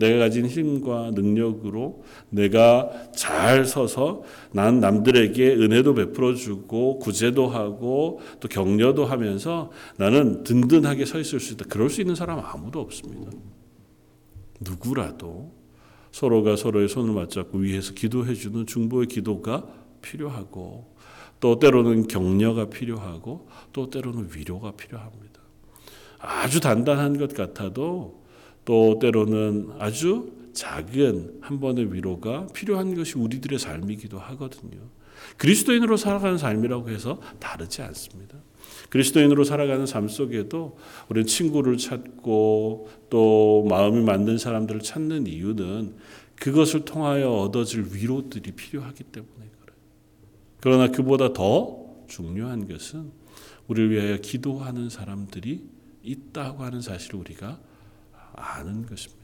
내가 0.00 0.18
가진 0.18 0.46
힘과 0.46 1.12
능력으로 1.14 2.02
내가 2.30 2.90
잘 3.14 3.66
서서 3.66 4.22
난 4.50 4.80
남들에게 4.80 5.54
은혜도 5.54 5.94
베풀어 5.94 6.34
주고 6.34 6.98
구제도 6.98 7.48
하고 7.48 8.20
또 8.40 8.48
격려도 8.48 9.04
하면서 9.04 9.70
나는 9.96 10.42
든든하게 10.42 11.04
서 11.04 11.20
있을 11.20 11.38
수 11.38 11.52
있다. 11.52 11.66
그럴 11.68 11.90
수 11.90 12.00
있는 12.00 12.14
사람 12.14 12.40
아무도 12.40 12.80
없습니다. 12.80 13.30
누구라도 14.60 15.52
서로가 16.12 16.56
서로의 16.56 16.88
손을 16.88 17.14
맞잡고 17.14 17.58
위에서 17.58 17.92
기도해 17.92 18.34
주는 18.34 18.66
중보의 18.66 19.06
기도가 19.06 19.66
필요하고 20.02 20.96
또 21.40 21.58
때로는 21.58 22.08
격려가 22.08 22.70
필요하고 22.70 23.48
또 23.72 23.90
때로는 23.90 24.30
위로가 24.34 24.72
필요합니다. 24.72 25.40
아주 26.18 26.60
단단한 26.60 27.18
것 27.18 27.34
같아도 27.34 28.19
또 28.70 29.00
때로는 29.00 29.70
아주 29.80 30.30
작은 30.52 31.38
한 31.40 31.58
번의 31.58 31.92
위로가 31.92 32.46
필요한 32.54 32.94
것이 32.94 33.18
우리들의 33.18 33.58
삶이기도 33.58 34.16
하거든요. 34.20 34.78
그리스도인으로 35.38 35.96
살아가는 35.96 36.38
삶이라고 36.38 36.88
해서 36.90 37.20
다르지 37.40 37.82
않습니다. 37.82 38.38
그리스도인으로 38.90 39.42
살아가는 39.42 39.86
삶 39.86 40.06
속에도 40.06 40.78
우리는 41.08 41.26
친구를 41.26 41.78
찾고 41.78 42.88
또 43.10 43.66
마음이 43.68 44.04
맞는 44.04 44.38
사람들을 44.38 44.82
찾는 44.82 45.26
이유는 45.26 45.96
그것을 46.36 46.84
통하여 46.84 47.28
얻어질 47.28 47.86
위로들이 47.92 48.52
필요하기 48.52 49.02
때문에 49.02 49.32
그래요. 49.34 49.76
그러나 50.60 50.92
그보다 50.92 51.32
더 51.32 51.86
중요한 52.06 52.68
것은 52.68 53.10
우리를 53.66 53.90
위하여 53.90 54.16
기도하는 54.18 54.88
사람들이 54.90 55.64
있다고 56.04 56.62
하는 56.62 56.80
사실을 56.80 57.18
우리가 57.18 57.58
아는 58.40 58.86
것입니다. 58.86 59.20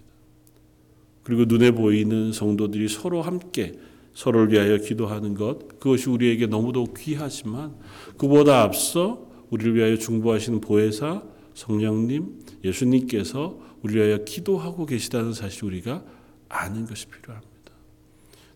그리고 1.22 1.44
눈에 1.44 1.72
보이는 1.72 2.32
성도들이 2.32 2.88
서로 2.88 3.22
함께 3.22 3.74
서로를 4.14 4.52
위하여 4.52 4.78
기도하는 4.78 5.34
것, 5.34 5.80
그것이 5.80 6.08
우리에게 6.08 6.46
너무도 6.46 6.94
귀하지만 6.96 7.74
그보다 8.16 8.62
앞서 8.62 9.26
우리를 9.50 9.74
위하여 9.74 9.96
중보하시는 9.96 10.60
보혜사 10.60 11.22
성령님, 11.54 12.40
예수님께서 12.64 13.58
우리를 13.82 14.00
위하여 14.00 14.24
기도하고 14.24 14.86
계시다는 14.86 15.32
사실 15.32 15.64
우리가 15.64 16.04
아는 16.48 16.86
것이 16.86 17.06
필요합니다. 17.06 17.72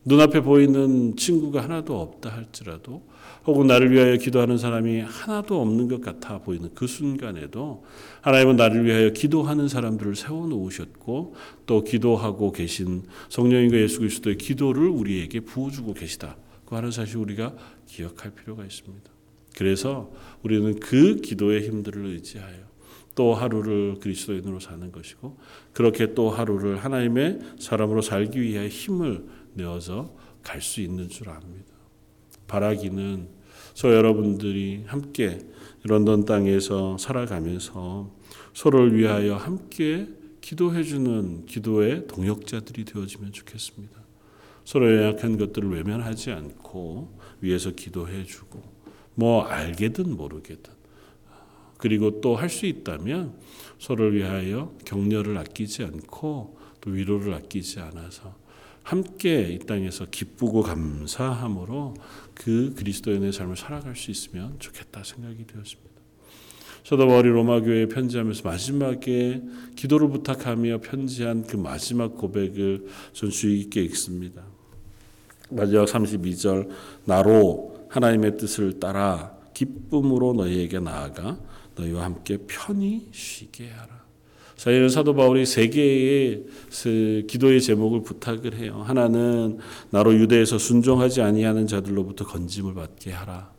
눈앞에 0.05 0.40
보이는 0.40 1.16
친구가 1.16 1.62
하나도 1.62 2.01
없다 2.01 2.31
할지라도 2.31 3.03
혹은 3.46 3.66
나를 3.66 3.90
위하여 3.90 4.16
기도하는 4.16 4.59
사람이 4.59 5.00
하나도 5.00 5.61
없는 5.61 5.88
것 5.88 6.00
같아 6.00 6.38
보이는 6.38 6.70
그 6.74 6.87
순간에도 6.87 7.85
하나님은 8.20 8.57
나를 8.57 8.85
위하여 8.85 9.11
기도하는 9.11 9.68
사람들을 9.68 10.14
세워 10.14 10.46
놓으셨고 10.46 11.35
또 11.66 11.85
기도하고 11.85 12.53
계신 12.53 13.03
성령님과 13.31 13.79
예수 13.79 14.00
그리스도의 14.00 14.37
기도를 14.37 14.88
우리에게 14.88 15.40
부어주고 15.40 15.94
계시다. 15.94 16.37
그 16.66 16.74
하는 16.74 16.90
사실 16.90 17.16
우리가 17.16 17.55
기억할 17.87 18.33
필요가 18.33 18.64
있습니다. 18.64 19.11
그래서 19.57 20.12
우리는 20.42 20.79
그 20.79 21.16
기도의 21.16 21.66
힘들을 21.66 22.07
의지하여 22.07 22.70
또 23.14 23.35
하루를 23.35 23.96
그리스도인으로 24.00 24.61
사는 24.61 24.92
것이고 24.92 25.38
그렇게 25.72 26.14
또 26.14 26.31
하루를 26.31 26.79
하나님의 26.79 27.40
사람으로 27.59 28.03
살기 28.03 28.40
위해 28.40 28.68
힘을 28.68 29.24
내어서 29.55 30.14
갈 30.42 30.62
수 30.62 30.81
있는 30.81 31.09
줄 31.09 31.29
압니다. 31.29 31.69
바라기는 32.50 33.28
저 33.74 33.94
여러분들이 33.94 34.82
함께 34.86 35.38
런던 35.84 36.24
땅에서 36.24 36.98
살아가면서 36.98 38.10
서로를 38.52 38.96
위하여 38.96 39.36
함께 39.36 40.08
기도해 40.40 40.82
주는 40.82 41.46
기도의 41.46 42.08
동역자들이 42.08 42.84
되어지면 42.84 43.30
좋겠습니다. 43.32 44.00
서로의 44.64 45.06
약한 45.06 45.38
것들을 45.38 45.70
외면하지 45.70 46.32
않고 46.32 47.16
위에서 47.40 47.70
기도해 47.70 48.24
주고 48.24 48.60
뭐 49.14 49.42
알게든 49.44 50.16
모르게든 50.16 50.72
그리고 51.78 52.20
또 52.20 52.34
할 52.34 52.48
수 52.50 52.66
있다면 52.66 53.34
서로를 53.78 54.16
위하여 54.16 54.74
격려를 54.84 55.38
아끼지 55.38 55.84
않고 55.84 56.58
또 56.80 56.90
위로를 56.90 57.32
아끼지 57.34 57.80
않아서 57.80 58.34
함께 58.83 59.53
이 59.53 59.59
땅에서 59.59 60.07
기쁘고 60.11 60.62
감사함으로 60.62 61.95
그 62.35 62.75
그리스도인의 62.77 63.33
삶을 63.33 63.57
살아갈 63.57 63.95
수 63.97 64.11
있으면 64.11 64.57
좋겠다 64.59 65.05
생각이 65.05 65.47
되었습니다. 65.47 65.90
사도 66.85 67.07
바울이 67.07 67.29
로마 67.29 67.61
교회에 67.61 67.87
편지하면서 67.87 68.43
마지막에 68.43 69.43
기도를 69.77 70.09
부탁하며 70.09 70.79
편지한 70.79 71.47
그 71.47 71.57
마지막 71.57 72.16
고백을 72.16 72.87
전 73.12 73.31
주의 73.31 73.61
깊게 73.61 73.83
읽습니다. 73.83 74.43
마지막 75.51 75.87
32절 75.87 76.69
나로 77.05 77.87
하나님의 77.90 78.38
뜻을 78.38 78.81
따라 78.81 79.37
기쁨으로 79.53 80.33
너희에게 80.35 80.81
나아가 80.81 81.38
너희와 81.77 82.05
함께 82.05 82.38
편히 82.47 83.09
쉬게 83.12 83.69
하라. 83.69 83.99
사실은 84.61 84.90
사도 84.90 85.14
바울이 85.14 85.46
세 85.46 85.68
개의 85.68 86.45
기도의 87.26 87.62
제목을 87.62 88.03
부탁을 88.03 88.57
해요. 88.57 88.84
하나는 88.87 89.57
나로 89.89 90.14
유대에서 90.14 90.59
순종하지 90.59 91.22
아니하는 91.22 91.66
자들로부터 91.66 92.26
건짐을 92.26 92.74
받게 92.74 93.11
하라. 93.11 93.53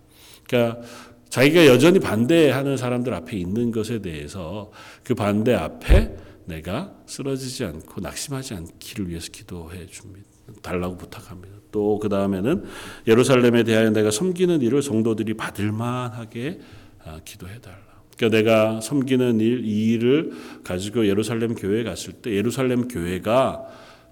그러니까 0.47 0.81
자기가 1.27 1.65
여전히 1.65 1.97
반대하는 1.99 2.77
사람들 2.77 3.15
앞에 3.15 3.35
있는 3.35 3.71
것에 3.71 4.03
대해서 4.03 4.71
그 5.03 5.15
반대 5.15 5.55
앞에 5.55 6.15
내가 6.45 6.93
쓰러지지 7.07 7.65
않고 7.65 7.99
낙심하지 7.99 8.53
않기를 8.53 9.09
위해서 9.09 9.31
기도해 9.31 9.87
줍니다. 9.87 10.29
달라고 10.61 10.97
부탁합니다. 10.97 11.55
또 11.71 11.97
그 11.97 12.09
다음에는 12.09 12.63
예루살렘에 13.07 13.63
대하여 13.63 13.89
내가 13.89 14.11
섬기는 14.11 14.61
일을 14.61 14.83
성도들이 14.83 15.33
받을 15.33 15.71
만하게 15.71 16.59
아, 17.03 17.19
기도해 17.25 17.59
달라. 17.59 17.90
그러니까 18.21 18.29
내가 18.29 18.81
섬기는 18.81 19.39
일, 19.39 19.65
이 19.65 19.93
일을 19.93 20.31
가지고 20.63 21.07
예루살렘 21.07 21.55
교회에 21.55 21.83
갔을 21.83 22.13
때 22.13 22.31
예루살렘 22.31 22.87
교회가 22.87 23.65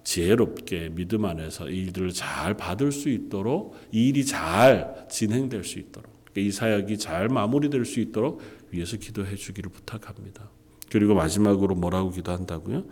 지혜롭게 0.04 0.90
믿음 0.94 1.26
안에서 1.26 1.70
이 1.70 1.78
일들을 1.78 2.12
잘 2.14 2.58
받을 2.58 2.92
수 2.92 3.10
있도록 3.10 3.76
이 3.92 4.10
일이 4.10 4.26
잘 4.26 5.06
진행될 5.12 5.64
수 5.64 5.78
있도록 5.78 6.10
그러니까 6.26 6.42
이 6.42 6.52
사역이 6.52 6.98
잘 6.98 7.30
마무리될 7.30 7.86
수 7.86 8.00
있도록 8.00 8.42
위해서 8.72 8.98
기도해 8.98 9.36
주기를 9.36 9.70
부탁합니다. 9.72 10.50
그리고 10.92 11.14
마지막으로 11.14 11.76
뭐라고 11.76 12.10
기도한다고요? 12.10 12.86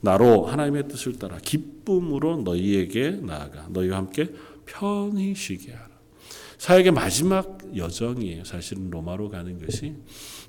나로 0.00 0.44
하나님의 0.44 0.86
뜻을 0.86 1.18
따라 1.18 1.38
기쁨으로 1.38 2.42
너희에게 2.42 3.18
나아가 3.22 3.66
너희와 3.70 3.96
함께 3.96 4.28
편히 4.64 5.34
쉬게 5.34 5.72
하라. 5.72 5.83
사역의 6.64 6.92
마지막 6.92 7.58
여정이에요. 7.76 8.44
사실은 8.44 8.88
로마로 8.88 9.28
가는 9.28 9.58
것이 9.58 9.96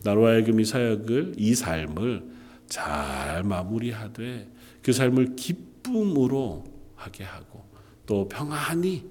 나로 0.06 0.28
하여금 0.28 0.62
이 0.62 0.64
사역을 0.64 1.34
이 1.36 1.54
삶을 1.54 2.24
잘 2.68 3.44
마무리하되 3.44 4.48
그 4.82 4.94
삶을 4.94 5.36
기쁨으로 5.36 6.64
하게 6.96 7.26
하고 7.26 7.66
또 8.06 8.30
평안히 8.30 9.04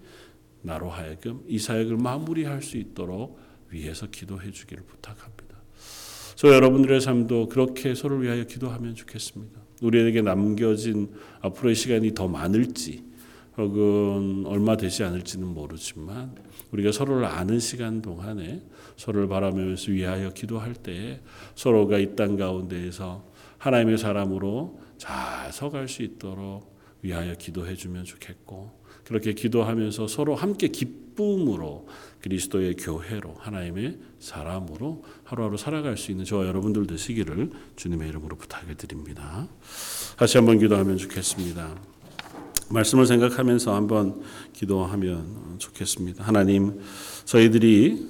나로 0.62 0.88
하여금 0.88 1.42
이 1.46 1.58
사역을 1.58 1.98
마무리할 1.98 2.62
수 2.62 2.78
있도록 2.78 3.38
위해서 3.68 4.06
기도해 4.06 4.50
주기를 4.50 4.82
부탁합니다. 4.84 5.58
저 6.36 6.54
여러분들의 6.54 7.02
삶도 7.02 7.50
그렇게 7.50 7.94
서로를 7.94 8.24
위하여 8.24 8.44
기도하면 8.44 8.94
좋겠습니다. 8.94 9.60
우리에게 9.82 10.22
남겨진 10.22 11.12
앞으로의 11.42 11.74
시간이 11.74 12.14
더 12.14 12.28
많을지 12.28 13.04
혹은 13.56 14.44
얼마 14.46 14.76
되지 14.76 15.04
않을지는 15.04 15.46
모르지만 15.48 16.34
우리가 16.72 16.90
서로를 16.92 17.24
아는 17.26 17.60
시간 17.60 18.02
동안에 18.02 18.62
서로를 18.96 19.28
바라면서 19.28 19.92
위하여 19.92 20.30
기도할 20.30 20.74
때에 20.74 21.20
서로가 21.54 21.98
이 21.98 22.14
땅 22.16 22.36
가운데에서 22.36 23.24
하나님의 23.58 23.98
사람으로 23.98 24.80
잘 24.98 25.52
서갈 25.52 25.88
수 25.88 26.02
있도록 26.02 26.74
위하여 27.02 27.34
기도해 27.34 27.74
주면 27.76 28.04
좋겠고 28.04 28.82
그렇게 29.04 29.34
기도하면서 29.34 30.08
서로 30.08 30.34
함께 30.34 30.68
기쁨으로 30.68 31.86
그리스도의 32.22 32.74
교회로 32.76 33.34
하나님의 33.38 33.98
사람으로 34.18 35.04
하루하루 35.24 35.56
살아갈 35.58 35.96
수 35.96 36.10
있는 36.10 36.24
저와 36.24 36.46
여러분들 36.46 36.86
되시기를 36.86 37.50
주님의 37.76 38.08
이름으로 38.08 38.36
부탁을 38.36 38.76
드립니다. 38.76 39.46
다시 40.16 40.38
한번 40.38 40.58
기도하면 40.58 40.96
좋겠습니다. 40.96 41.93
말씀을 42.68 43.06
생각하면서 43.06 43.74
한번 43.74 44.22
기도하면 44.52 45.56
좋겠습니다. 45.58 46.24
하나님, 46.24 46.80
저희들이 47.24 48.06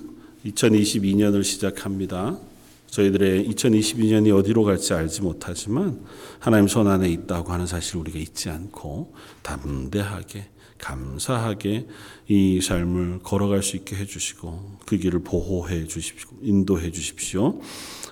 2022년을 0.46 1.42
시작합니다. 1.42 2.38
저희들의 2.86 3.48
2022년이 3.50 4.36
어디로 4.36 4.62
갈지 4.62 4.94
알지 4.94 5.22
못하지만 5.22 6.00
하나님 6.38 6.68
손 6.68 6.86
안에 6.86 7.08
있다고 7.08 7.52
하는 7.52 7.66
사실 7.66 7.96
우리가 7.96 8.18
잊지 8.18 8.50
않고 8.50 9.14
담대하게 9.42 10.46
감사하게 10.84 11.86
이 12.28 12.60
삶을 12.60 13.20
걸어갈 13.22 13.62
수 13.62 13.76
있게 13.76 13.96
해주시고 13.96 14.78
그 14.84 14.98
길을 14.98 15.20
보호해 15.20 15.86
주십시오. 15.86 16.28
인도해 16.42 16.90
주십시오. 16.90 17.58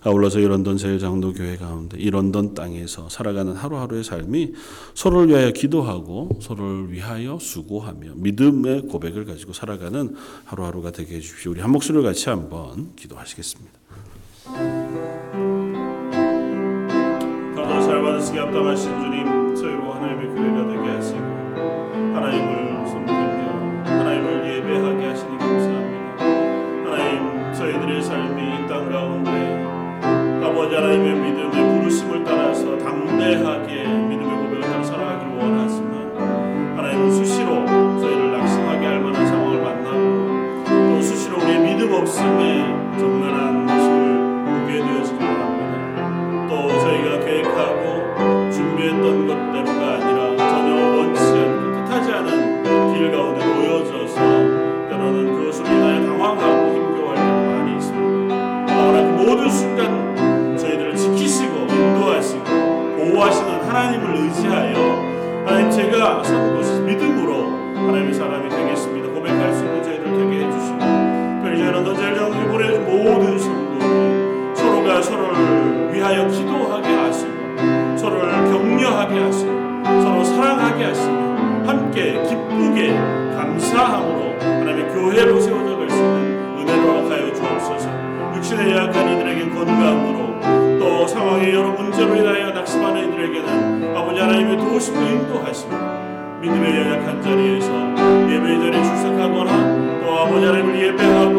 아울러 0.05 0.31
저희 0.31 0.47
런던 0.47 0.79
제일장로교회 0.79 1.59
가운데 1.59 1.99
이 1.99 2.11
런던 2.11 2.55
땅에서 2.55 3.11
살아가는 3.11 3.53
하루하루의 3.53 4.03
삶이 4.05 4.55
서로를 4.95 5.29
위하여 5.29 5.51
기도하고 5.51 6.39
서로를 6.41 6.91
위하여 6.91 7.39
수고하며 7.39 8.15
믿음의 8.17 8.89
고백을 8.89 9.27
가지고 9.27 9.53
살아가는 9.53 10.17
하루하루가 10.47 10.93
되게 10.93 11.17
해주십시오. 11.17 11.53
우리 11.53 11.61
한 11.61 11.71
목소리를 11.71 12.03
같이 12.03 12.31
한번 12.31 12.97
기도하시겠습니다. 12.97 13.71
감사를 17.55 17.83
잘 17.83 18.03
받으시기 18.03 18.39
합당하신 18.39 18.91
주님 19.03 19.22
없음에 42.03 42.99
정난한 42.99 43.65
모습을 43.65 44.45
보게 44.45 44.79
되어지기를 44.79 45.29
원합니다. 45.29 46.49
또 46.49 46.69
저희가 46.81 47.25
계획하고 47.25 48.51
준비했던 48.51 49.29
것대로가 49.29 49.95
아니라 49.95 50.37
전혀 50.37 50.97
원치 50.97 51.23
않고 51.23 51.85
뜻하지 51.85 52.13
않은 52.13 52.63
길 52.93 53.13
가운데 53.13 53.47
놓여져서 53.47 54.17
때로는 54.89 55.33
그것으로 55.33 55.67
인하여 55.69 56.07
당황하고 56.07 56.75
힘겨워할 56.75 57.15
때가 57.15 57.41
많이 57.41 57.77
있습니다. 57.77 58.67
그러나 58.67 59.03
그 59.03 59.23
모든 59.23 59.49
순간 59.49 60.57
저희들을 60.57 60.97
지키시고 60.97 61.55
인도하시고 61.55 62.45
보호하시는 62.45 63.69
하나님을 63.69 64.17
의지하여 64.25 64.77
하나님 65.47 65.71
제가 65.71 66.25
선 66.25 66.57
곳이 66.57 66.81
믿음으로 66.81 67.45
하나님의 67.77 68.13
사람이 68.13 68.49
되겠습니다. 68.49 68.92
도우심과 94.83 95.01
인도하시고 95.01 95.71
믿음의 96.41 96.77
연약한 96.77 97.23
자리에서 97.23 97.69
예배의 98.29 98.59
자리에 98.59 98.83
출석하거나 98.83 100.01
또 100.01 100.19
아버지 100.19 100.45
하나님을 100.45 100.71
예배하고 100.89 101.32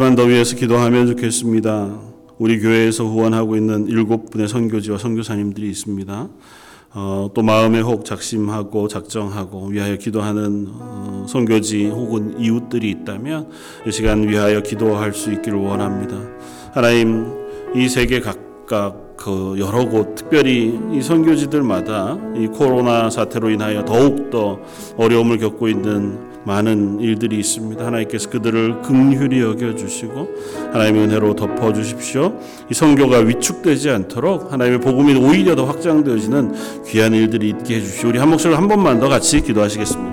가지만 0.00 0.14
더 0.14 0.22
위해서 0.24 0.56
기도하면 0.56 1.08
좋겠습니다. 1.08 2.00
우리 2.38 2.58
교회에서 2.58 3.04
후원하고 3.04 3.54
있는 3.54 3.86
일곱 3.86 4.30
분의 4.30 4.48
선교지와 4.48 4.96
선교사님들이 4.96 5.68
있습니다. 5.68 6.28
어, 6.94 7.30
또 7.34 7.42
마음에 7.42 7.80
혹 7.80 8.06
작심하고 8.06 8.88
작정하고 8.88 9.66
위하여 9.66 9.96
기도하는 9.96 10.68
어, 10.70 11.26
선교지 11.28 11.88
혹은 11.88 12.40
이웃들이 12.40 12.88
있다면 12.88 13.50
이 13.86 13.92
시간 13.92 14.26
위하여 14.26 14.62
기도할 14.62 15.12
수 15.12 15.34
있기를 15.34 15.58
원합니다. 15.58 16.16
하나님 16.72 17.26
이 17.76 17.86
세계 17.86 18.20
각각 18.20 19.16
그 19.18 19.56
여러 19.58 19.84
곳 19.84 20.14
특별히 20.14 20.80
이 20.94 21.02
선교지들마다 21.02 22.16
이 22.36 22.46
코로나 22.46 23.10
사태로 23.10 23.50
인하여 23.50 23.84
더욱 23.84 24.30
더 24.30 24.58
어려움을 24.96 25.36
겪고 25.36 25.68
있는 25.68 26.29
많은 26.44 27.00
일들이 27.00 27.38
있습니다. 27.38 27.84
하나님께서 27.84 28.30
그들을 28.30 28.82
긍휼히 28.82 29.40
여겨 29.40 29.74
주시고 29.74 30.28
하나님의 30.72 31.04
은혜로 31.04 31.34
덮어 31.34 31.72
주십시오. 31.72 32.38
이 32.70 32.74
선교가 32.74 33.18
위축되지 33.18 33.90
않도록 33.90 34.52
하나님의 34.52 34.80
복음이 34.80 35.14
오히려 35.16 35.54
더 35.54 35.64
확장되어지는 35.64 36.84
귀한 36.86 37.14
일들이 37.14 37.50
있게 37.50 37.76
해 37.76 37.80
주십시오. 37.80 38.08
우리 38.08 38.18
한 38.18 38.30
목소리 38.30 38.54
한 38.54 38.68
번만 38.68 39.00
더 39.00 39.08
같이 39.08 39.40
기도하시겠습니다. 39.40 40.09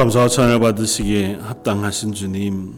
감사와 0.00 0.28
찬양을 0.28 0.60
받으시기에 0.60 1.34
합당하신 1.34 2.14
주님, 2.14 2.72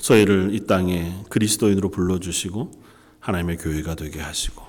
저희를 0.00 0.52
이 0.52 0.66
땅에 0.66 1.22
그리스도인으로 1.28 1.90
불러주시고 1.90 2.72
하나님의 3.20 3.58
교회가 3.58 3.94
되게 3.94 4.18
하시고 4.18 4.60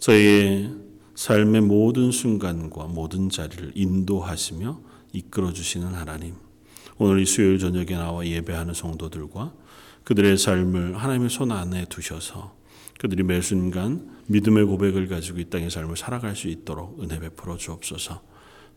저희의 0.00 0.74
삶의 1.14 1.60
모든 1.60 2.10
순간과 2.10 2.88
모든 2.88 3.28
자리를 3.28 3.70
인도하시며 3.76 4.80
이끌어 5.12 5.52
주시는 5.52 5.94
하나님. 5.94 6.34
오늘 6.98 7.20
이 7.20 7.24
수요일 7.24 7.60
저녁에 7.60 7.90
나와 7.90 8.26
예배하는 8.26 8.74
성도들과 8.74 9.52
그들의 10.02 10.38
삶을 10.38 10.96
하나님의 10.96 11.30
손 11.30 11.52
안에 11.52 11.84
두셔서 11.88 12.56
그들이 12.98 13.22
매 13.22 13.40
순간 13.40 14.10
믿음의 14.26 14.64
고백을 14.64 15.06
가지고 15.06 15.38
이 15.38 15.44
땅의 15.44 15.70
삶을 15.70 15.96
살아갈 15.96 16.34
수 16.34 16.48
있도록 16.48 17.00
은혜 17.00 17.20
베풀어 17.20 17.58
주옵소서. 17.58 18.28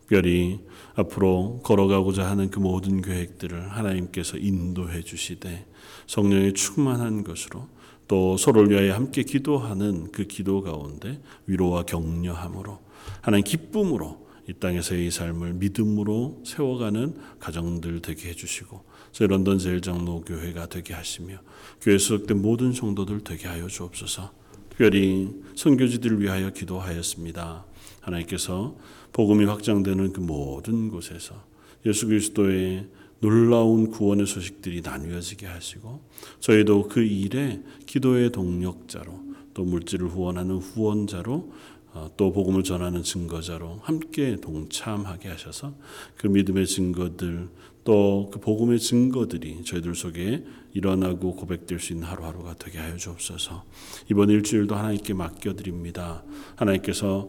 특별히 0.04 0.60
앞으로 0.94 1.60
걸어가고자 1.64 2.28
하는 2.28 2.50
그 2.50 2.58
모든 2.58 3.00
계획들을 3.00 3.70
하나님께서 3.70 4.36
인도해 4.36 5.02
주시되 5.02 5.66
성령의 6.06 6.52
충만한 6.52 7.24
것으로 7.24 7.68
또 8.06 8.36
서로를 8.36 8.70
위하여 8.70 8.94
함께 8.94 9.22
기도하는 9.22 10.12
그 10.12 10.26
기도 10.26 10.60
가운데 10.60 11.20
위로와 11.46 11.84
격려함으로 11.84 12.80
하나님 13.22 13.44
기쁨으로 13.44 14.24
이 14.46 14.52
땅에서의 14.52 15.06
이 15.06 15.10
삶을 15.10 15.54
믿음으로 15.54 16.42
세워가는 16.44 17.16
가정들 17.40 18.02
되게 18.02 18.28
해주시고 18.28 18.84
저희 19.12 19.26
런던 19.28 19.58
제일장로 19.58 20.20
교회가 20.20 20.66
되게 20.66 20.92
하시며 20.92 21.38
교회 21.80 21.96
소속된 21.96 22.42
모든 22.42 22.72
성도들 22.72 23.24
되게 23.24 23.48
하여 23.48 23.68
주옵소서. 23.68 24.32
특별히 24.68 25.30
선교지들을 25.54 26.20
위하여 26.20 26.50
기도하였습니다. 26.50 27.64
하나님께서 28.00 28.76
복음이 29.14 29.44
확장되는 29.44 30.12
그 30.12 30.20
모든 30.20 30.90
곳에서 30.90 31.42
예수 31.86 32.06
그리스도의 32.08 32.88
놀라운 33.20 33.90
구원의 33.90 34.26
소식들이 34.26 34.82
나뉘어지게 34.82 35.46
하시고 35.46 36.02
저희도 36.40 36.88
그 36.88 37.00
일에 37.00 37.62
기도의 37.86 38.32
동력자로 38.32 39.18
또 39.54 39.64
물질을 39.64 40.08
후원하는 40.08 40.56
후원자로 40.56 41.52
어, 41.94 42.10
또 42.16 42.32
복음을 42.32 42.64
전하는 42.64 43.04
증거자로 43.04 43.78
함께 43.82 44.34
동참하게 44.36 45.28
하셔서 45.28 45.74
그 46.16 46.26
믿음의 46.26 46.66
증거들 46.66 47.48
또 47.84 48.30
그 48.32 48.40
복음의 48.40 48.80
증거들이 48.80 49.62
저희들 49.64 49.94
속에 49.94 50.44
일어나고 50.72 51.36
고백될 51.36 51.78
수 51.78 51.92
있는 51.92 52.08
하루하루가 52.08 52.54
되게 52.54 52.78
하여 52.78 52.96
주옵소서. 52.96 53.64
이번 54.10 54.30
일주일도 54.30 54.74
하나님께 54.74 55.14
맡겨드립니다. 55.14 56.24
하나님께서 56.56 57.28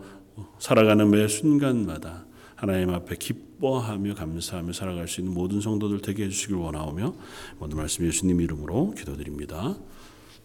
살아가는 0.60 1.10
매 1.10 1.28
순간마다 1.28 2.26
하나님 2.56 2.90
앞에 2.92 3.16
기뻐하며 3.18 4.16
감사하며 4.16 4.74
살아갈 4.74 5.08
수 5.08 5.22
있는 5.22 5.34
모든 5.34 5.62
성도들 5.62 6.02
되게 6.02 6.26
해주시길 6.26 6.56
원하오며 6.56 7.14
모든 7.60 7.78
말씀 7.78 8.06
예수님 8.06 8.42
이름으로 8.42 8.92
기도드립니다. 8.92 9.76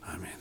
아멘. 0.02 0.39